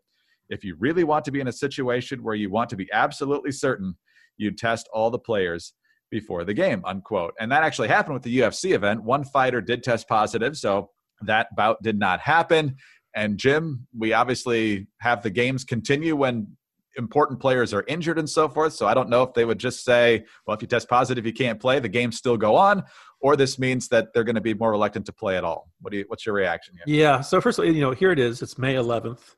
If 0.49 0.63
you 0.63 0.75
really 0.79 1.03
want 1.03 1.25
to 1.25 1.31
be 1.31 1.41
in 1.41 1.47
a 1.47 1.53
situation 1.53 2.23
where 2.23 2.35
you 2.35 2.49
want 2.49 2.69
to 2.71 2.75
be 2.75 2.89
absolutely 2.91 3.51
certain, 3.51 3.95
you 4.37 4.51
test 4.51 4.89
all 4.91 5.11
the 5.11 5.19
players 5.19 5.73
before 6.09 6.43
the 6.43 6.53
game, 6.53 6.81
unquote. 6.85 7.33
And 7.39 7.51
that 7.51 7.63
actually 7.63 7.87
happened 7.87 8.15
with 8.15 8.23
the 8.23 8.39
UFC 8.39 8.73
event. 8.73 9.03
One 9.03 9.23
fighter 9.23 9.61
did 9.61 9.83
test 9.83 10.07
positive, 10.07 10.57
so 10.57 10.89
that 11.21 11.47
bout 11.55 11.81
did 11.81 11.97
not 11.97 12.19
happen. 12.19 12.75
And 13.15 13.37
Jim, 13.37 13.87
we 13.97 14.13
obviously 14.13 14.87
have 14.99 15.21
the 15.23 15.29
games 15.29 15.63
continue 15.63 16.15
when 16.15 16.47
important 16.95 17.39
players 17.39 17.73
are 17.73 17.83
injured 17.87 18.19
and 18.19 18.29
so 18.29 18.47
forth. 18.47 18.73
So 18.73 18.87
I 18.87 18.93
don't 18.93 19.09
know 19.09 19.23
if 19.23 19.33
they 19.33 19.45
would 19.45 19.59
just 19.59 19.83
say, 19.83 20.25
well, 20.45 20.55
if 20.55 20.61
you 20.61 20.67
test 20.67 20.87
positive, 20.89 21.25
you 21.25 21.33
can't 21.33 21.59
play, 21.59 21.79
the 21.79 21.89
games 21.89 22.17
still 22.17 22.37
go 22.37 22.55
on, 22.55 22.83
or 23.19 23.35
this 23.35 23.57
means 23.57 23.87
that 23.89 24.13
they're 24.13 24.23
going 24.23 24.35
to 24.35 24.41
be 24.41 24.53
more 24.53 24.71
reluctant 24.71 25.05
to 25.07 25.13
play 25.13 25.37
at 25.37 25.43
all. 25.43 25.71
What 25.81 25.91
do 25.91 25.97
you, 25.97 26.05
what's 26.07 26.25
your 26.25 26.35
reaction 26.35 26.75
here? 26.75 26.95
Yeah. 26.95 27.21
So 27.21 27.41
first 27.41 27.59
of 27.59 27.65
all, 27.65 27.71
you 27.71 27.81
know, 27.81 27.91
here 27.91 28.11
it 28.11 28.19
is. 28.19 28.41
It's 28.41 28.57
May 28.57 28.75
11th. 28.75 29.35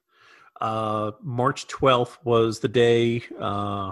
Uh, 0.62 1.12
March 1.22 1.68
12th 1.68 2.18
was 2.24 2.60
the 2.60 2.68
day 2.68 3.24
uh, 3.40 3.92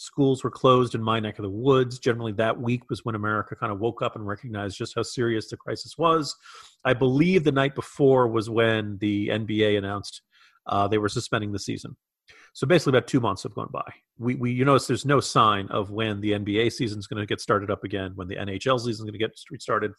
schools 0.00 0.42
were 0.42 0.50
closed 0.50 0.94
in 0.94 1.02
my 1.02 1.20
neck 1.20 1.38
of 1.38 1.42
the 1.42 1.50
woods. 1.50 1.98
Generally, 1.98 2.32
that 2.32 2.58
week 2.58 2.88
was 2.88 3.04
when 3.04 3.14
America 3.14 3.54
kind 3.54 3.70
of 3.70 3.80
woke 3.80 4.00
up 4.00 4.16
and 4.16 4.26
recognized 4.26 4.78
just 4.78 4.94
how 4.96 5.02
serious 5.02 5.50
the 5.50 5.58
crisis 5.58 5.98
was. 5.98 6.34
I 6.86 6.94
believe 6.94 7.44
the 7.44 7.52
night 7.52 7.74
before 7.74 8.26
was 8.26 8.48
when 8.48 8.96
the 8.98 9.28
NBA 9.28 9.76
announced 9.76 10.22
uh, 10.66 10.88
they 10.88 10.96
were 10.96 11.10
suspending 11.10 11.52
the 11.52 11.58
season. 11.58 11.96
So 12.54 12.66
basically, 12.66 12.96
about 12.96 13.08
two 13.08 13.20
months 13.20 13.42
have 13.42 13.54
gone 13.54 13.68
by. 13.70 13.84
We, 14.18 14.36
we 14.36 14.52
you 14.52 14.64
notice 14.64 14.86
there's 14.86 15.04
no 15.04 15.20
sign 15.20 15.68
of 15.68 15.90
when 15.90 16.20
the 16.22 16.32
NBA 16.32 16.72
season 16.72 16.98
is 16.98 17.06
going 17.06 17.20
to 17.20 17.26
get 17.26 17.40
started 17.40 17.70
up 17.70 17.84
again, 17.84 18.12
when 18.14 18.26
the 18.26 18.36
NHL 18.36 18.78
season 18.78 18.90
is 18.92 19.00
going 19.00 19.12
to 19.12 19.18
get 19.18 19.38
restarted. 19.50 19.92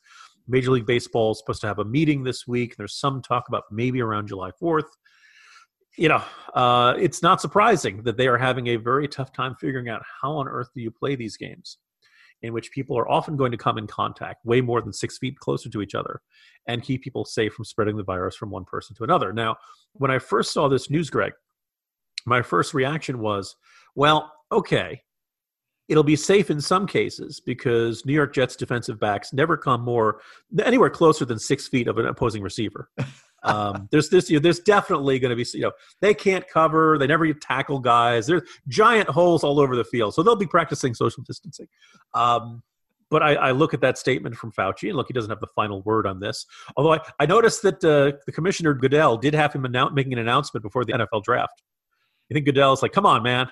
Major 0.47 0.71
League 0.71 0.87
Baseball 0.87 1.31
is 1.31 1.37
supposed 1.37 1.61
to 1.61 1.67
have 1.67 1.79
a 1.79 1.85
meeting 1.85 2.23
this 2.23 2.47
week. 2.47 2.75
There's 2.75 2.95
some 2.99 3.21
talk 3.21 3.47
about 3.47 3.65
maybe 3.71 4.01
around 4.01 4.27
July 4.27 4.49
4th. 4.61 4.89
You 5.97 6.09
know, 6.09 6.23
uh, 6.53 6.95
it's 6.97 7.21
not 7.21 7.41
surprising 7.41 8.03
that 8.03 8.17
they 8.17 8.27
are 8.27 8.37
having 8.37 8.67
a 8.67 8.75
very 8.77 9.07
tough 9.07 9.33
time 9.33 9.55
figuring 9.59 9.89
out 9.89 10.01
how 10.21 10.31
on 10.33 10.47
earth 10.47 10.69
do 10.73 10.81
you 10.81 10.91
play 10.91 11.15
these 11.15 11.37
games 11.37 11.77
in 12.41 12.53
which 12.53 12.71
people 12.71 12.97
are 12.97 13.09
often 13.09 13.37
going 13.37 13.51
to 13.51 13.57
come 13.57 13.77
in 13.77 13.87
contact 13.87 14.45
way 14.45 14.61
more 14.61 14.81
than 14.81 14.93
six 14.93 15.17
feet 15.17 15.37
closer 15.39 15.69
to 15.69 15.81
each 15.81 15.93
other 15.95 16.21
and 16.67 16.81
keep 16.83 17.03
people 17.03 17.25
safe 17.25 17.53
from 17.53 17.65
spreading 17.65 17.97
the 17.97 18.03
virus 18.03 18.35
from 18.35 18.49
one 18.49 18.65
person 18.65 18.95
to 18.95 19.03
another. 19.03 19.31
Now, 19.33 19.57
when 19.93 20.11
I 20.11 20.19
first 20.19 20.53
saw 20.53 20.67
this 20.67 20.89
news, 20.89 21.09
Greg, 21.09 21.33
my 22.25 22.41
first 22.41 22.73
reaction 22.73 23.19
was, 23.19 23.55
well, 23.95 24.31
okay, 24.51 25.01
it'll 25.87 26.03
be 26.03 26.15
safe 26.15 26.49
in 26.49 26.61
some 26.61 26.87
cases 26.87 27.39
because 27.39 28.05
New 28.05 28.13
York 28.13 28.33
Jets 28.33 28.55
defensive 28.55 28.99
backs 28.99 29.33
never 29.33 29.57
come 29.57 29.81
more 29.81 30.21
anywhere 30.63 30.89
closer 30.89 31.25
than 31.25 31.37
six 31.37 31.67
feet 31.67 31.87
of 31.87 31.97
an 31.97 32.05
opposing 32.05 32.41
receiver. 32.41 32.89
Um, 33.43 33.87
there's 33.91 34.09
this, 34.09 34.29
you 34.29 34.37
know, 34.37 34.41
there's 34.41 34.59
definitely 34.59 35.19
going 35.19 35.35
to 35.35 35.35
be, 35.35 35.45
you 35.53 35.63
know, 35.63 35.71
they 35.99 36.13
can't 36.13 36.47
cover, 36.47 36.97
they 36.97 37.07
never 37.07 37.31
tackle 37.33 37.79
guys. 37.79 38.27
There's 38.27 38.43
giant 38.67 39.09
holes 39.09 39.43
all 39.43 39.59
over 39.59 39.75
the 39.75 39.83
field, 39.83 40.13
so 40.13 40.23
they'll 40.23 40.35
be 40.35 40.47
practicing 40.47 40.93
social 40.93 41.23
distancing. 41.23 41.67
Um, 42.13 42.61
but 43.09 43.21
I, 43.21 43.33
I, 43.33 43.51
look 43.51 43.73
at 43.73 43.81
that 43.81 43.97
statement 43.97 44.35
from 44.35 44.53
Fauci, 44.53 44.87
and 44.87 44.95
look, 44.95 45.07
he 45.07 45.13
doesn't 45.13 45.29
have 45.29 45.41
the 45.41 45.47
final 45.47 45.81
word 45.81 46.07
on 46.07 46.19
this. 46.19 46.45
Although 46.77 46.93
I, 46.93 46.99
I 47.19 47.25
noticed 47.25 47.61
that 47.63 47.83
uh, 47.83 48.17
the 48.25 48.31
commissioner 48.31 48.73
Goodell 48.73 49.17
did 49.17 49.33
have 49.33 49.53
him 49.53 49.65
announce, 49.65 49.93
making 49.93 50.13
an 50.13 50.19
announcement 50.19 50.63
before 50.63 50.85
the 50.85 50.93
NFL 50.93 51.23
draft. 51.23 51.61
You 52.29 52.35
think 52.35 52.45
Goodell's 52.45 52.81
like, 52.81 52.93
come 52.93 53.05
on, 53.05 53.21
man. 53.21 53.49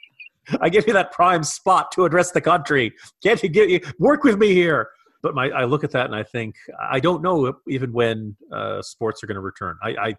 I 0.60 0.70
give 0.70 0.86
you 0.86 0.94
that 0.94 1.12
prime 1.12 1.42
spot 1.42 1.92
to 1.92 2.04
address 2.04 2.30
the 2.30 2.40
country. 2.40 2.92
Can't 3.22 3.42
you 3.42 3.48
get 3.50 3.68
you 3.68 3.80
work 3.98 4.24
with 4.24 4.38
me 4.38 4.54
here? 4.54 4.88
But 5.24 5.34
my, 5.34 5.48
I 5.48 5.64
look 5.64 5.84
at 5.84 5.90
that 5.92 6.04
and 6.04 6.14
I 6.14 6.22
think 6.22 6.56
I 6.78 7.00
don't 7.00 7.22
know 7.22 7.54
even 7.66 7.94
when 7.94 8.36
uh, 8.52 8.82
sports 8.82 9.24
are 9.24 9.26
going 9.26 9.36
to 9.36 9.40
return. 9.40 9.78
I, 9.82 9.88
I, 9.90 10.14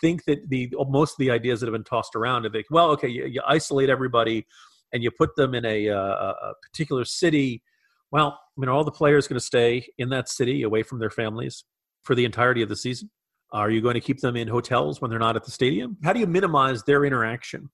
think 0.00 0.24
that 0.24 0.48
the 0.48 0.72
most 0.88 1.12
of 1.12 1.18
the 1.18 1.30
ideas 1.30 1.60
that 1.60 1.66
have 1.66 1.72
been 1.72 1.84
tossed 1.84 2.16
around, 2.16 2.44
they 2.52 2.64
well, 2.68 2.90
okay, 2.90 3.06
you, 3.06 3.26
you 3.26 3.40
isolate 3.46 3.88
everybody 3.88 4.44
and 4.92 5.04
you 5.04 5.10
put 5.10 5.36
them 5.36 5.54
in 5.54 5.64
a, 5.64 5.88
uh, 5.88 5.96
a 5.96 6.52
particular 6.62 7.04
city. 7.04 7.62
Well, 8.10 8.38
I 8.56 8.60
mean, 8.60 8.68
are 8.68 8.72
all 8.72 8.84
the 8.84 8.90
players 8.90 9.28
going 9.28 9.38
to 9.38 9.44
stay 9.44 9.86
in 9.98 10.08
that 10.10 10.28
city 10.28 10.62
away 10.62 10.82
from 10.82 10.98
their 10.98 11.10
families 11.10 11.64
for 12.02 12.14
the 12.14 12.24
entirety 12.24 12.60
of 12.62 12.68
the 12.68 12.76
season. 12.76 13.10
Are 13.52 13.70
you 13.70 13.80
going 13.80 13.94
to 13.94 14.00
keep 14.00 14.20
them 14.20 14.36
in 14.36 14.48
hotels 14.48 15.00
when 15.00 15.10
they're 15.10 15.20
not 15.20 15.36
at 15.36 15.44
the 15.44 15.50
stadium? 15.50 15.96
How 16.02 16.12
do 16.12 16.18
you 16.18 16.26
minimize 16.26 16.82
their 16.82 17.04
interaction 17.04 17.70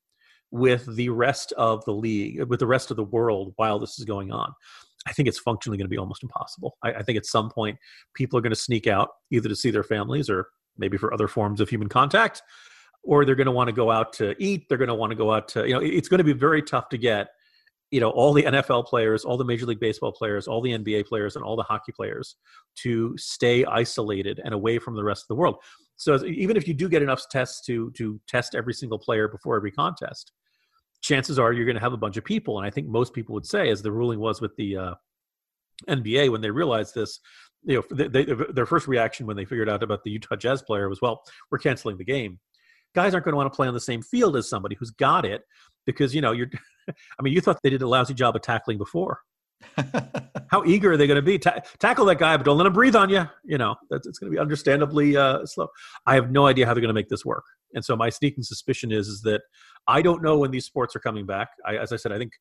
with 0.51 0.95
the 0.95 1.09
rest 1.09 1.53
of 1.57 1.85
the 1.87 1.95
league, 1.95 2.43
with 2.45 2.61
the 2.61 2.67
rest 2.67 2.91
of 2.91 2.99
the 2.99 3.05
world 3.05 3.55
while 3.57 3.79
this 3.79 3.99
is 3.99 4.05
going 4.05 4.31
on? 4.31 4.53
I 5.07 5.13
think 5.13 5.29
it's 5.29 5.39
functionally 5.39 5.79
going 5.79 5.87
to 5.87 5.91
be 5.91 5.99
almost 5.99 6.23
impossible. 6.23 6.77
I, 6.83 6.93
I 6.95 7.03
think 7.03 7.17
at 7.17 7.27
some 7.27 7.51
point 7.51 7.79
people 8.15 8.39
are 8.39 8.43
going 8.43 8.53
to 8.53 8.57
sneak 8.57 8.87
out 8.87 9.09
either 9.31 9.49
to 9.49 9.57
see 9.57 9.71
their 9.71 9.83
families 9.83 10.29
or 10.29 10.49
maybe 10.77 10.97
for 10.97 11.13
other 11.13 11.29
forms 11.29 11.61
of 11.61 11.69
human 11.69 11.89
contact, 11.89 12.43
or 13.03 13.25
they're 13.25 13.35
going 13.35 13.47
to 13.47 13.53
want 13.53 13.69
to 13.69 13.75
go 13.75 13.91
out 13.91 14.13
to 14.15 14.35
eat. 14.39 14.67
They're 14.69 14.79
going 14.79 14.89
to 14.89 14.95
want 14.95 15.11
to 15.11 15.17
go 15.17 15.33
out 15.33 15.49
to, 15.49 15.67
you 15.67 15.75
know, 15.75 15.81
it's 15.81 16.09
going 16.09 16.19
to 16.19 16.25
be 16.25 16.33
very 16.33 16.63
tough 16.63 16.89
to 16.91 16.99
get 16.99 17.29
you 17.91 18.01
know 18.01 18.11
all 18.11 18.33
the 18.33 18.45
NFL 18.45 18.87
players, 18.87 19.25
all 19.25 19.37
the 19.37 19.45
Major 19.45 19.67
League 19.67 19.81
Baseball 19.81 20.13
players, 20.13 20.47
all 20.47 20.61
the 20.61 20.71
NBA 20.71 21.07
players, 21.07 21.37
and 21.37 21.45
all 21.45 21.57
the 21.57 21.63
hockey 21.63 21.93
players 21.93 22.37
to 22.77 23.17
stay 23.19 23.65
isolated 23.65 24.41
and 24.45 24.55
away 24.55 24.79
from 24.79 24.95
the 24.95 25.05
rest 25.05 25.25
of 25.25 25.29
the 25.29 25.35
world. 25.35 25.57
So 25.97 26.25
even 26.25 26.57
if 26.57 26.67
you 26.67 26.75
do 26.75 26.89
get 26.89 27.03
enough 27.03 27.29
tests 27.31 27.61
to 27.67 27.91
to 27.93 28.21
test 28.29 28.55
every 28.55 28.75
single 28.75 28.99
player 28.99 29.29
before 29.29 29.57
every 29.57 29.73
contest, 29.73 30.33
chances 31.01 31.39
are 31.39 31.53
you're 31.53 31.65
going 31.65 31.77
to 31.77 31.81
have 31.81 31.93
a 31.93 31.99
bunch 31.99 32.17
of 32.17 32.25
people. 32.25 32.59
And 32.59 32.67
I 32.67 32.71
think 32.71 32.89
most 32.89 33.13
people 33.13 33.35
would 33.35 33.47
say, 33.47 33.71
as 33.71 33.83
the 33.83 33.93
ruling 33.93 34.21
was 34.21 34.41
with 34.41 34.55
the 34.57 34.77
uh, 34.77 34.95
NBA 35.89 36.31
when 36.31 36.41
they 36.41 36.51
realized 36.51 36.95
this, 36.95 37.21
you 37.65 37.77
know, 37.77 37.97
they, 37.97 38.25
they, 38.25 38.35
their 38.53 38.67
first 38.67 38.89
reaction 38.89 39.27
when 39.27 39.37
they 39.37 39.45
figured 39.45 39.69
out 39.69 39.83
about 39.83 40.03
the 40.03 40.11
Utah 40.11 40.37
Jazz 40.37 40.63
player 40.63 40.89
was, 40.89 41.01
"Well, 41.03 41.23
we're 41.51 41.59
canceling 41.59 41.99
the 41.99 42.05
game." 42.05 42.39
Guys 42.95 43.15
aren't 43.15 43.25
going 43.25 43.35
to 43.35 43.37
want 43.37 43.53
to 43.53 43.57
play 43.57 43.69
on 43.69 43.75
the 43.75 43.81
same 43.81 44.03
field 44.03 44.37
as 44.37 44.49
somebody 44.49 44.77
who's 44.77 44.91
got 44.91 45.25
it 45.25 45.43
because 45.87 46.15
you 46.15 46.21
know 46.21 46.33
you're 46.33 46.49
I 46.89 47.23
mean, 47.23 47.35
you 47.35 47.41
thought 47.41 47.59
they 47.63 47.71
did 47.71 47.83
a 47.83 47.89
lousy 47.89 48.15
job 48.15 48.37
of 48.37 48.43
tackling 48.43 48.79
before. 48.79 49.21
How 50.51 50.65
eager 50.65 50.93
are 50.93 50.97
they 50.97 51.07
going 51.07 51.17
to 51.17 51.23
be? 51.23 51.39
Ta- 51.39 51.61
tackle 51.79 52.07
that 52.07 52.19
guy, 52.19 52.37
but 52.37 52.45
don't 52.45 52.57
let 52.57 52.67
him 52.67 52.73
breathe 52.73 52.97
on 52.97 53.11
you. 53.11 53.29
You 53.45 53.59
know, 53.59 53.77
that's, 53.91 54.07
it's 54.07 54.19
going 54.19 54.33
to 54.33 54.35
be 54.35 54.41
understandably 54.41 55.17
uh, 55.17 55.45
slow. 55.45 55.69
I 56.07 56.15
have 56.15 56.31
no 56.31 56.47
idea 56.47 56.67
how 56.67 56.75
they're 56.75 56.81
going 56.81 56.89
to 56.89 56.95
make 56.95 57.09
this 57.09 57.25
work. 57.25 57.45
And 57.75 57.85
so 57.85 57.97
my 57.97 58.11
sneaking 58.11 58.45
suspicion 58.45 58.93
is, 58.93 59.09
is 59.09 59.23
that 59.23 59.43
I 59.87 60.03
don't 60.03 60.23
know 60.23 60.39
when 60.39 60.51
these 60.51 60.65
sports 60.65 60.95
are 60.97 61.01
coming 61.01 61.27
back. 61.27 61.49
I, 61.67 61.77
as 61.77 61.93
I 61.93 61.97
said, 61.97 62.13
I 62.13 62.19
think 62.19 62.33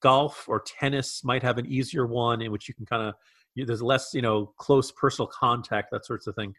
golf 0.00 0.44
or 0.48 0.62
tennis 0.66 1.22
might 1.24 1.42
have 1.42 1.58
an 1.58 1.66
easier 1.66 2.06
one 2.06 2.42
in 2.42 2.50
which 2.50 2.68
you 2.68 2.74
can 2.74 2.86
kind 2.86 3.02
of 3.02 3.14
there's 3.56 3.82
less 3.82 4.10
you 4.12 4.22
know 4.22 4.52
close 4.58 4.92
personal 4.92 5.26
contact 5.28 5.90
that 5.90 6.04
sorts 6.04 6.26
of 6.26 6.34
thing. 6.34 6.54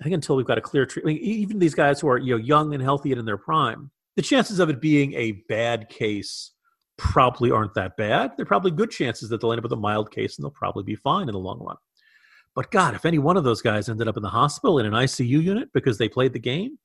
I 0.00 0.04
think 0.04 0.14
until 0.14 0.36
we've 0.36 0.46
got 0.46 0.58
a 0.58 0.62
clear 0.62 0.86
treatment 0.86 1.18
even 1.18 1.58
these 1.58 1.74
guys 1.74 2.00
who 2.00 2.08
are 2.08 2.18
you 2.18 2.36
know 2.36 2.42
young 2.42 2.74
and 2.74 2.82
healthy 2.82 3.12
and 3.12 3.18
in 3.18 3.26
their 3.26 3.36
prime 3.36 3.90
the 4.16 4.22
chances 4.22 4.58
of 4.58 4.68
it 4.68 4.80
being 4.80 5.14
a 5.14 5.32
bad 5.48 5.88
case 5.88 6.52
probably 6.96 7.50
aren't 7.50 7.74
that 7.74 7.96
bad. 7.96 8.32
They're 8.36 8.44
probably 8.44 8.70
good 8.72 8.90
chances 8.90 9.30
that 9.30 9.40
they'll 9.40 9.52
end 9.52 9.60
up 9.60 9.62
with 9.62 9.72
a 9.72 9.76
mild 9.76 10.10
case 10.10 10.36
and 10.36 10.44
they'll 10.44 10.50
probably 10.50 10.82
be 10.82 10.96
fine 10.96 11.28
in 11.28 11.32
the 11.32 11.38
long 11.38 11.60
run. 11.60 11.76
But 12.54 12.70
god 12.70 12.94
if 12.94 13.04
any 13.04 13.18
one 13.18 13.36
of 13.36 13.44
those 13.44 13.62
guys 13.62 13.88
ended 13.88 14.08
up 14.08 14.16
in 14.16 14.22
the 14.22 14.28
hospital 14.28 14.78
in 14.78 14.86
an 14.86 14.92
icu 14.92 15.42
unit 15.42 15.68
because 15.72 15.98
they 15.98 16.08
played 16.08 16.32
the 16.32 16.40
game 16.40 16.78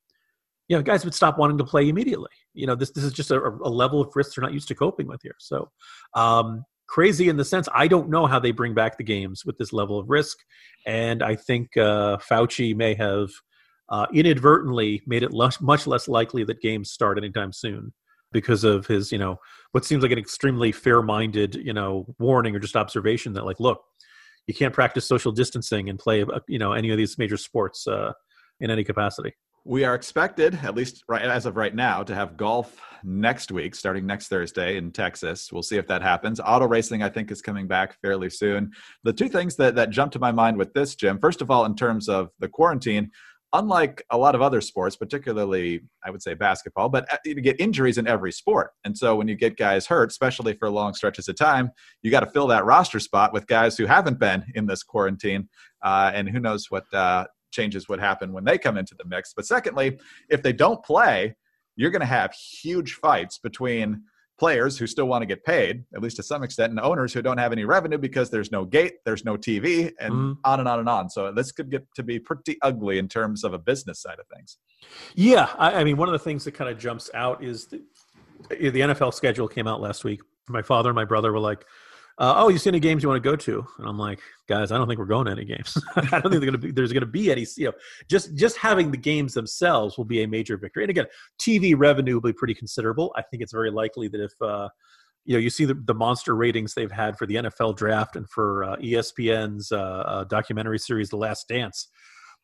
you 0.68 0.76
know, 0.76 0.82
guys 0.82 1.04
would 1.06 1.14
stop 1.14 1.38
wanting 1.38 1.58
to 1.58 1.64
play 1.64 1.90
immediately. 1.90 2.32
You 2.54 2.68
know, 2.68 2.76
this 2.76 2.92
this 2.92 3.04
is 3.04 3.14
just 3.14 3.32
a, 3.32 3.40
a 3.40 3.70
level 3.70 4.02
of 4.02 4.12
risk 4.16 4.36
they're 4.36 4.44
not 4.44 4.54
used 4.54 4.68
to 4.70 4.76
coping 4.76 5.08
with 5.08 5.22
here. 5.22 5.36
So, 5.40 5.70
um, 6.14 6.66
crazy 6.88 7.30
in 7.30 7.38
the 7.38 7.46
sense 7.46 7.68
I 7.74 7.88
don't 7.88 8.10
know 8.10 8.26
how 8.28 8.40
they 8.40 8.52
bring 8.52 8.74
back 8.74 8.98
the 8.98 9.04
games 9.04 9.44
with 9.46 9.58
this 9.58 9.74
level 9.74 10.00
of 10.00 10.10
risk, 10.10 10.38
and 10.86 11.24
I 11.24 11.36
think 11.36 11.76
uh, 11.78 12.18
Fauci 12.18 12.76
may 12.76 12.94
have 12.96 13.30
uh, 13.90 14.08
inadvertently 14.14 15.02
made 15.06 15.24
it 15.24 15.32
much 15.62 15.88
less 15.88 16.08
likely 16.08 16.44
that 16.44 16.62
games 16.62 16.92
start 16.92 17.18
anytime 17.18 17.54
soon 17.54 17.94
because 18.32 18.64
of 18.64 18.86
his, 18.88 19.12
you 19.12 19.18
know, 19.18 19.40
what 19.72 19.86
seems 19.86 20.04
like 20.04 20.12
an 20.12 20.18
extremely 20.18 20.72
fair-minded, 20.72 21.56
you 21.56 21.72
know, 21.72 22.06
warning 22.20 22.56
or 22.56 22.60
just 22.60 22.76
observation 22.76 23.32
that 23.34 23.46
like, 23.46 23.60
look, 23.60 23.82
you 24.48 24.54
can't 24.54 24.74
practice 24.74 25.08
social 25.08 25.32
distancing 25.32 25.90
and 25.90 25.98
play, 26.00 26.22
uh, 26.24 26.40
you 26.48 26.60
know, 26.60 26.74
any 26.74 26.90
of 26.90 26.98
these 26.98 27.18
major 27.18 27.38
sports 27.38 27.88
uh, 27.88 28.12
in 28.60 28.70
any 28.70 28.84
capacity. 28.84 29.34
We 29.68 29.84
are 29.84 29.96
expected, 29.96 30.60
at 30.62 30.76
least 30.76 31.04
right 31.10 31.24
as 31.24 31.48
of 31.48 31.56
right 31.56 31.74
now, 31.74 32.04
to 32.04 32.14
have 32.14 32.38
golf 32.38 32.80
next 33.04 33.52
week, 33.52 33.74
starting 33.74 34.06
next 34.06 34.28
Thursday 34.28 34.78
in 34.78 34.92
Texas. 34.92 35.52
We'll 35.52 35.64
see 35.64 35.78
if 35.78 35.88
that 35.88 36.04
happens. 36.04 36.40
Auto 36.40 36.68
racing, 36.68 37.02
I 37.02 37.10
think, 37.10 37.32
is 37.32 37.42
coming 37.42 37.68
back 37.68 38.00
fairly 38.00 38.30
soon. 38.30 38.70
The 39.04 39.12
two 39.12 39.28
things 39.28 39.56
that, 39.56 39.74
that 39.74 39.90
jump 39.90 40.12
to 40.12 40.20
my 40.20 40.32
mind 40.32 40.58
with 40.58 40.72
this, 40.74 40.94
Jim, 40.94 41.18
first 41.18 41.42
of 41.42 41.50
all, 41.50 41.66
in 41.66 41.76
terms 41.76 42.08
of 42.08 42.30
the 42.38 42.48
quarantine, 42.48 43.10
unlike 43.54 44.04
a 44.12 44.18
lot 44.20 44.36
of 44.36 44.42
other 44.44 44.62
sports, 44.62 44.96
particularly 44.96 45.82
I 46.06 46.12
would 46.12 46.22
say 46.22 46.36
basketball, 46.36 46.90
but 46.90 47.12
uh, 47.12 47.18
you 47.26 47.34
get 47.42 47.60
injuries 47.60 47.98
in 47.98 48.06
every 48.08 48.32
sport. 48.32 48.70
And 48.84 48.96
so 48.96 49.16
when 49.16 49.28
you 49.28 49.36
get 49.36 49.58
guys 49.58 49.88
hurt, 49.88 50.12
especially 50.12 50.54
for 50.54 50.70
long 50.70 50.94
stretches 50.94 51.28
of 51.28 51.38
time, 51.38 51.72
you 52.04 52.12
got 52.12 52.20
to 52.20 52.30
fill 52.30 52.46
that 52.48 52.66
roster 52.66 53.00
spot 53.00 53.34
with 53.34 53.48
guys 53.48 53.78
who 53.78 53.88
haven't 53.88 54.20
been 54.20 54.46
in 54.54 54.68
this 54.68 54.84
quarantine. 54.84 55.50
Uh, 55.82 56.12
and 56.14 56.30
who 56.30 56.40
knows 56.40 56.68
what 56.70 56.92
uh, 56.94 57.26
changes 57.52 57.88
would 57.88 58.00
happen 58.00 58.34
when 58.34 58.44
they 58.44 58.58
come 58.58 58.78
into 58.78 58.96
the 58.96 59.06
mix. 59.06 59.34
But 59.34 59.46
secondly, 59.46 60.00
if 60.30 60.44
they 60.44 60.54
don't 60.54 60.84
play, 60.84 61.36
you're 61.76 61.92
going 61.92 62.02
to 62.02 62.06
have 62.06 62.34
huge 62.34 62.94
fights 62.94 63.38
between 63.38 64.04
players 64.38 64.78
who 64.78 64.86
still 64.86 65.06
want 65.06 65.22
to 65.22 65.26
get 65.26 65.44
paid, 65.46 65.84
at 65.96 66.02
least 66.02 66.18
to 66.18 66.24
some 66.24 66.44
extent, 66.44 66.72
and 66.72 66.80
owners 66.80 67.14
who 67.14 67.22
don't 67.22 67.38
have 67.38 67.52
any 67.52 67.64
revenue 67.64 67.98
because 67.98 68.30
there's 68.30 68.52
no 68.52 68.66
gate, 68.66 68.96
there's 69.06 69.24
no 69.24 69.38
TV, 69.38 69.92
and 70.00 70.14
mm. 70.14 70.38
on 70.44 70.60
and 70.60 70.68
on 70.68 70.80
and 70.80 70.90
on. 70.90 71.10
So 71.10 71.32
this 71.32 71.52
could 71.52 71.72
get 71.72 71.86
to 71.96 72.04
be 72.04 72.20
pretty 72.20 72.58
ugly 72.62 72.98
in 72.98 73.08
terms 73.08 73.44
of 73.44 73.54
a 73.54 73.60
business 73.60 74.02
side 74.02 74.20
of 74.20 74.26
things. 74.36 74.58
Yeah, 75.16 75.50
I, 75.58 75.76
I 75.76 75.84
mean, 75.84 75.98
one 75.98 76.10
of 76.10 76.14
the 76.14 76.20
things 76.20 76.44
that 76.46 76.54
kind 76.54 76.70
of 76.70 76.78
jumps 76.78 77.10
out 77.14 77.44
is 77.44 77.68
the, 77.68 77.82
the 78.50 78.80
NFL 78.80 79.14
schedule 79.14 79.48
came 79.48 79.68
out 79.68 79.80
last 79.80 80.04
week. 80.04 80.22
My 80.50 80.62
father 80.62 80.90
and 80.90 80.96
my 80.96 81.06
brother 81.06 81.32
were 81.32 81.40
like, 81.40 81.66
uh, 82.18 82.34
oh, 82.38 82.48
you 82.48 82.58
see 82.58 82.70
any 82.70 82.80
games 82.80 83.04
you 83.04 83.10
want 83.10 83.22
to 83.22 83.30
go 83.30 83.36
to? 83.36 83.66
And 83.78 83.88
I'm 83.88 84.00
like, 84.00 84.22
guys, 84.48 84.72
I 84.72 84.78
don't 84.78 84.88
think 84.88 85.00
we're 85.00 85.06
going 85.06 85.26
to 85.26 85.32
any 85.32 85.44
games. 85.44 85.78
I 85.96 86.22
don't 86.22 86.32
think 86.32 86.46
gonna 86.46 86.58
be, 86.58 86.72
there's 86.72 86.94
going 86.94 87.02
to 87.02 87.08
be 87.08 87.30
any. 87.30 87.46
You 87.58 87.66
know, 87.66 87.74
just 88.10 88.36
just 88.36 88.58
having 88.58 88.90
the 88.92 88.98
games 88.98 89.34
themselves 89.34 89.98
will 89.98 90.06
be 90.06 90.24
a 90.24 90.28
major 90.28 90.56
victory. 90.56 90.84
And 90.84 90.90
again, 90.90 91.08
TV 91.40 91.76
revenue 91.78 92.14
will 92.14 92.22
be 92.22 92.34
pretty 92.34 92.54
considerable. 92.54 93.14
I 93.18 93.22
think 93.22 93.44
it's 93.44 93.52
very 93.52 93.70
likely 93.70 94.08
that 94.08 94.22
if 94.22 94.32
uh, 94.42 94.70
you 95.26 95.34
know 95.34 95.40
you 95.40 95.50
see 95.50 95.66
the, 95.66 95.74
the 95.74 95.94
monster 95.94 96.38
ratings 96.38 96.74
they've 96.74 96.92
had 96.92 97.18
for 97.18 97.26
the 97.26 97.36
NFL 97.36 97.76
draft 97.76 98.16
and 98.16 98.30
for 98.30 98.64
uh, 98.64 98.76
ESPN's 98.78 99.74
uh, 99.74 99.78
uh, 99.78 100.24
documentary 100.24 100.80
series 100.80 101.10
The 101.10 101.18
Last 101.18 101.50
Dance, 101.50 101.90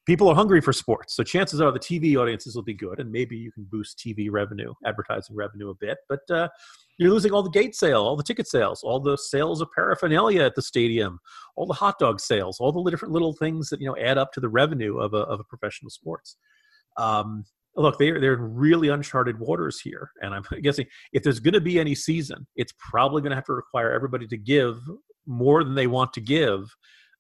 people 0.06 0.28
are 0.28 0.36
hungry 0.36 0.62
for 0.62 0.74
sports. 0.74 1.16
So 1.16 1.24
chances 1.24 1.62
are 1.62 1.72
the 1.72 1.80
TV 1.80 2.16
audiences 2.18 2.56
will 2.56 2.64
be 2.64 2.74
good, 2.74 3.00
and 3.00 3.12
maybe 3.12 3.38
you 3.38 3.52
can 3.52 3.68
boost 3.72 4.00
TV 4.00 4.30
revenue, 4.32 4.74
advertising 4.86 5.36
revenue 5.36 5.70
a 5.70 5.76
bit. 5.76 5.98
But 6.10 6.30
uh, 6.30 6.50
you're 6.98 7.12
losing 7.12 7.32
all 7.32 7.44
the 7.44 7.50
gate 7.50 7.76
sale, 7.76 8.02
all 8.02 8.16
the 8.16 8.24
ticket 8.24 8.48
sales, 8.48 8.82
all 8.84 9.00
the 9.00 9.18
sales 9.18 9.62
of 9.62 9.70
paraphernalia 9.74 10.44
at 10.44 10.56
the 10.56 10.62
stadium, 10.62 11.20
all 11.56 11.66
the 11.66 11.74
hot 11.74 12.00
dog 12.00 12.20
sales, 12.20 12.60
all 12.60 12.72
the 12.72 12.92
different 12.92 13.14
little 13.14 13.34
things 13.34 13.70
that 13.70 13.82
you 13.82 13.88
know 13.88 13.98
add 13.98 14.18
up 14.18 14.32
to 14.34 14.40
the 14.40 14.50
revenue 14.50 14.98
of 14.98 15.14
a 15.14 15.18
of 15.18 15.40
a 15.40 15.44
professional 15.46 15.90
sports. 15.90 16.38
Um, 16.98 17.46
look, 17.76 17.98
they're 18.00 18.20
they're 18.20 18.34
in 18.34 18.56
really 18.56 18.90
uncharted 18.90 19.40
waters 19.40 19.80
here, 19.80 20.12
and 20.22 20.34
I'm 20.34 20.44
guessing 20.62 20.88
if 21.14 21.24
there's 21.24 21.40
going 21.40 21.54
to 21.54 21.62
be 21.62 21.80
any 21.80 21.96
season, 21.96 22.48
it's 22.56 22.74
probably 22.80 23.22
going 23.22 23.32
to 23.32 23.36
have 23.36 23.46
to 23.46 23.54
require 23.54 23.92
everybody 23.92 24.28
to 24.28 24.38
give 24.38 24.80
more 25.28 25.64
than 25.64 25.76
they 25.76 25.88
want 25.88 26.14
to 26.14 26.22
give 26.22 26.74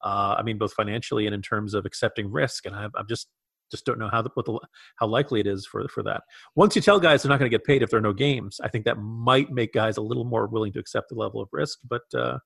uh, 0.03 0.35
I 0.37 0.43
mean, 0.43 0.57
both 0.57 0.73
financially 0.73 1.25
and 1.25 1.35
in 1.35 1.41
terms 1.41 1.73
of 1.73 1.85
accepting 1.85 2.31
risk. 2.31 2.65
And 2.65 2.75
I, 2.75 2.87
I'm 2.95 3.07
just 3.07 3.27
just 3.71 3.85
don't 3.85 3.97
know 3.97 4.09
how 4.11 4.21
the, 4.21 4.29
the, 4.35 4.59
how 4.97 5.07
likely 5.07 5.39
it 5.39 5.47
is 5.47 5.65
for 5.65 5.87
for 5.87 6.03
that. 6.03 6.23
Once 6.55 6.75
you 6.75 6.81
tell 6.81 6.99
guys 6.99 7.23
they're 7.23 7.29
not 7.29 7.39
going 7.39 7.49
to 7.49 7.57
get 7.57 7.65
paid 7.65 7.81
if 7.81 7.89
there 7.89 7.99
are 7.99 8.01
no 8.01 8.13
games, 8.13 8.59
I 8.63 8.67
think 8.67 8.85
that 8.85 8.97
might 8.97 9.51
make 9.51 9.73
guys 9.73 9.97
a 9.97 10.01
little 10.01 10.25
more 10.25 10.47
willing 10.47 10.73
to 10.73 10.79
accept 10.79 11.09
the 11.09 11.15
level 11.15 11.41
of 11.41 11.49
risk. 11.51 11.79
But 11.87 12.03
uh, 12.13 12.39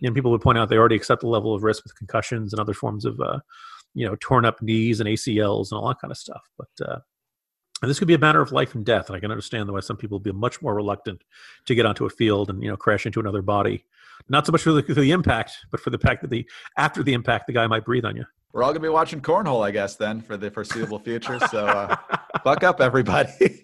you 0.00 0.08
know, 0.08 0.14
people 0.14 0.30
would 0.32 0.40
point 0.40 0.58
out 0.58 0.68
they 0.68 0.76
already 0.76 0.96
accept 0.96 1.22
the 1.22 1.28
level 1.28 1.54
of 1.54 1.62
risk 1.62 1.84
with 1.84 1.96
concussions 1.96 2.52
and 2.52 2.60
other 2.60 2.74
forms 2.74 3.04
of 3.04 3.20
uh, 3.20 3.38
you 3.94 4.06
know 4.06 4.16
torn 4.20 4.44
up 4.44 4.60
knees 4.60 5.00
and 5.00 5.08
ACLs 5.08 5.70
and 5.70 5.78
all 5.78 5.88
that 5.88 6.00
kind 6.00 6.10
of 6.10 6.18
stuff. 6.18 6.42
But 6.58 6.88
uh, 6.88 6.98
and 7.80 7.88
this 7.88 7.98
could 7.98 8.08
be 8.08 8.14
a 8.14 8.18
matter 8.18 8.40
of 8.40 8.52
life 8.52 8.74
and 8.74 8.84
death. 8.84 9.08
And 9.08 9.16
I 9.16 9.20
can 9.20 9.30
understand 9.30 9.70
why 9.70 9.80
some 9.80 9.96
people 9.96 10.18
would 10.18 10.24
be 10.24 10.32
much 10.32 10.60
more 10.60 10.74
reluctant 10.74 11.22
to 11.66 11.74
get 11.74 11.86
onto 11.86 12.06
a 12.06 12.10
field 12.10 12.50
and 12.50 12.62
you 12.62 12.68
know 12.68 12.76
crash 12.76 13.06
into 13.06 13.20
another 13.20 13.42
body. 13.42 13.84
Not 14.28 14.46
so 14.46 14.52
much 14.52 14.62
for 14.62 14.72
the, 14.72 14.82
for 14.82 14.94
the 14.94 15.10
impact, 15.10 15.52
but 15.70 15.80
for 15.80 15.90
the 15.90 15.98
fact 15.98 16.22
that 16.22 16.30
the 16.30 16.48
after 16.76 17.02
the 17.02 17.14
impact, 17.14 17.46
the 17.46 17.52
guy 17.52 17.66
might 17.66 17.84
breathe 17.84 18.04
on 18.04 18.16
you. 18.16 18.24
We're 18.52 18.62
all 18.62 18.70
gonna 18.70 18.80
be 18.80 18.88
watching 18.88 19.20
cornhole, 19.20 19.64
I 19.64 19.70
guess, 19.70 19.96
then 19.96 20.20
for 20.20 20.36
the 20.36 20.50
foreseeable 20.50 20.98
future. 20.98 21.38
So 21.50 21.66
uh, 21.66 21.96
buck 22.44 22.64
up, 22.64 22.80
everybody. 22.80 23.30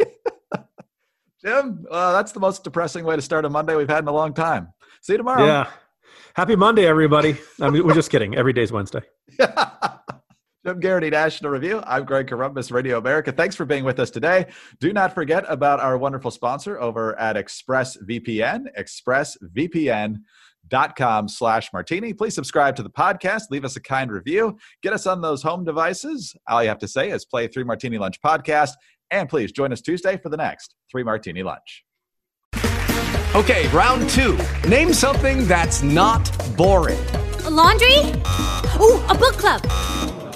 Jim, 1.45 1.85
uh, 1.91 2.13
that's 2.13 2.33
the 2.33 2.41
most 2.41 2.65
depressing 2.65 3.05
way 3.05 3.17
to 3.17 3.23
start 3.23 3.45
a 3.45 3.51
Monday 3.51 3.77
we've 3.77 3.89
had 3.89 4.05
in 4.05 4.09
a 4.09 4.13
long 4.13 4.33
time. 4.33 4.73
See 5.03 5.13
you 5.13 5.19
tomorrow. 5.19 5.45
Yeah. 5.45 5.71
Happy 6.35 6.57
Monday, 6.57 6.87
everybody. 6.87 7.37
I 7.61 7.71
mean, 7.71 7.87
we're 7.87 7.95
just 7.95 8.11
kidding. 8.11 8.35
Every 8.35 8.53
day's 8.53 8.73
Wednesday. 8.73 9.03
Jim 10.65 10.81
Geraghty, 10.81 11.11
National 11.11 11.51
Review. 11.51 11.83
I'm 11.87 12.07
Greg 12.07 12.27
Corombos, 12.27 12.73
Radio 12.73 12.97
America. 12.97 13.31
Thanks 13.33 13.55
for 13.55 13.67
being 13.67 13.85
with 13.85 14.01
us 14.01 14.11
today. 14.11 14.47
Do 14.81 14.95
not 14.95 15.15
forget 15.15 15.45
about 15.49 15.79
our 15.79 15.99
wonderful 15.99 16.31
sponsor 16.31 16.81
over 16.81 17.19
at 17.19 17.37
ExpressVPN, 17.37 18.69
expressvpn.com 18.79 21.29
slash 21.29 21.71
martini. 21.71 22.15
Please 22.15 22.35
subscribe 22.35 22.77
to 22.77 22.83
the 22.83 22.89
podcast. 22.89 23.51
Leave 23.51 23.67
us 23.67 23.77
a 23.77 23.81
kind 23.81 24.11
review. 24.11 24.57
Get 24.83 24.95
us 24.95 25.07
on 25.07 25.21
those 25.21 25.43
home 25.43 25.65
devices. 25.65 26.35
All 26.49 26.63
you 26.63 26.71
have 26.71 26.79
to 26.79 26.89
say 26.89 27.11
is 27.11 27.27
play 27.27 27.47
Three 27.47 27.65
Martini 27.65 27.99
Lunch 27.99 28.19
podcast. 28.23 28.71
And 29.11 29.29
please 29.29 29.53
join 29.53 29.71
us 29.71 29.83
Tuesday 29.83 30.17
for 30.17 30.31
the 30.31 30.39
next 30.39 30.75
Three 30.91 31.03
Martini 31.03 31.43
Lunch. 31.43 31.85
Okay, 33.35 33.69
round 33.69 34.09
two. 34.09 34.39
Name 34.67 34.95
something 34.95 35.47
that's 35.47 35.83
not 35.83 36.31
boring. 36.57 37.05
A 37.45 37.51
laundry? 37.51 37.99
Ooh, 38.81 39.05
a 39.11 39.15
book 39.15 39.35
club 39.35 39.61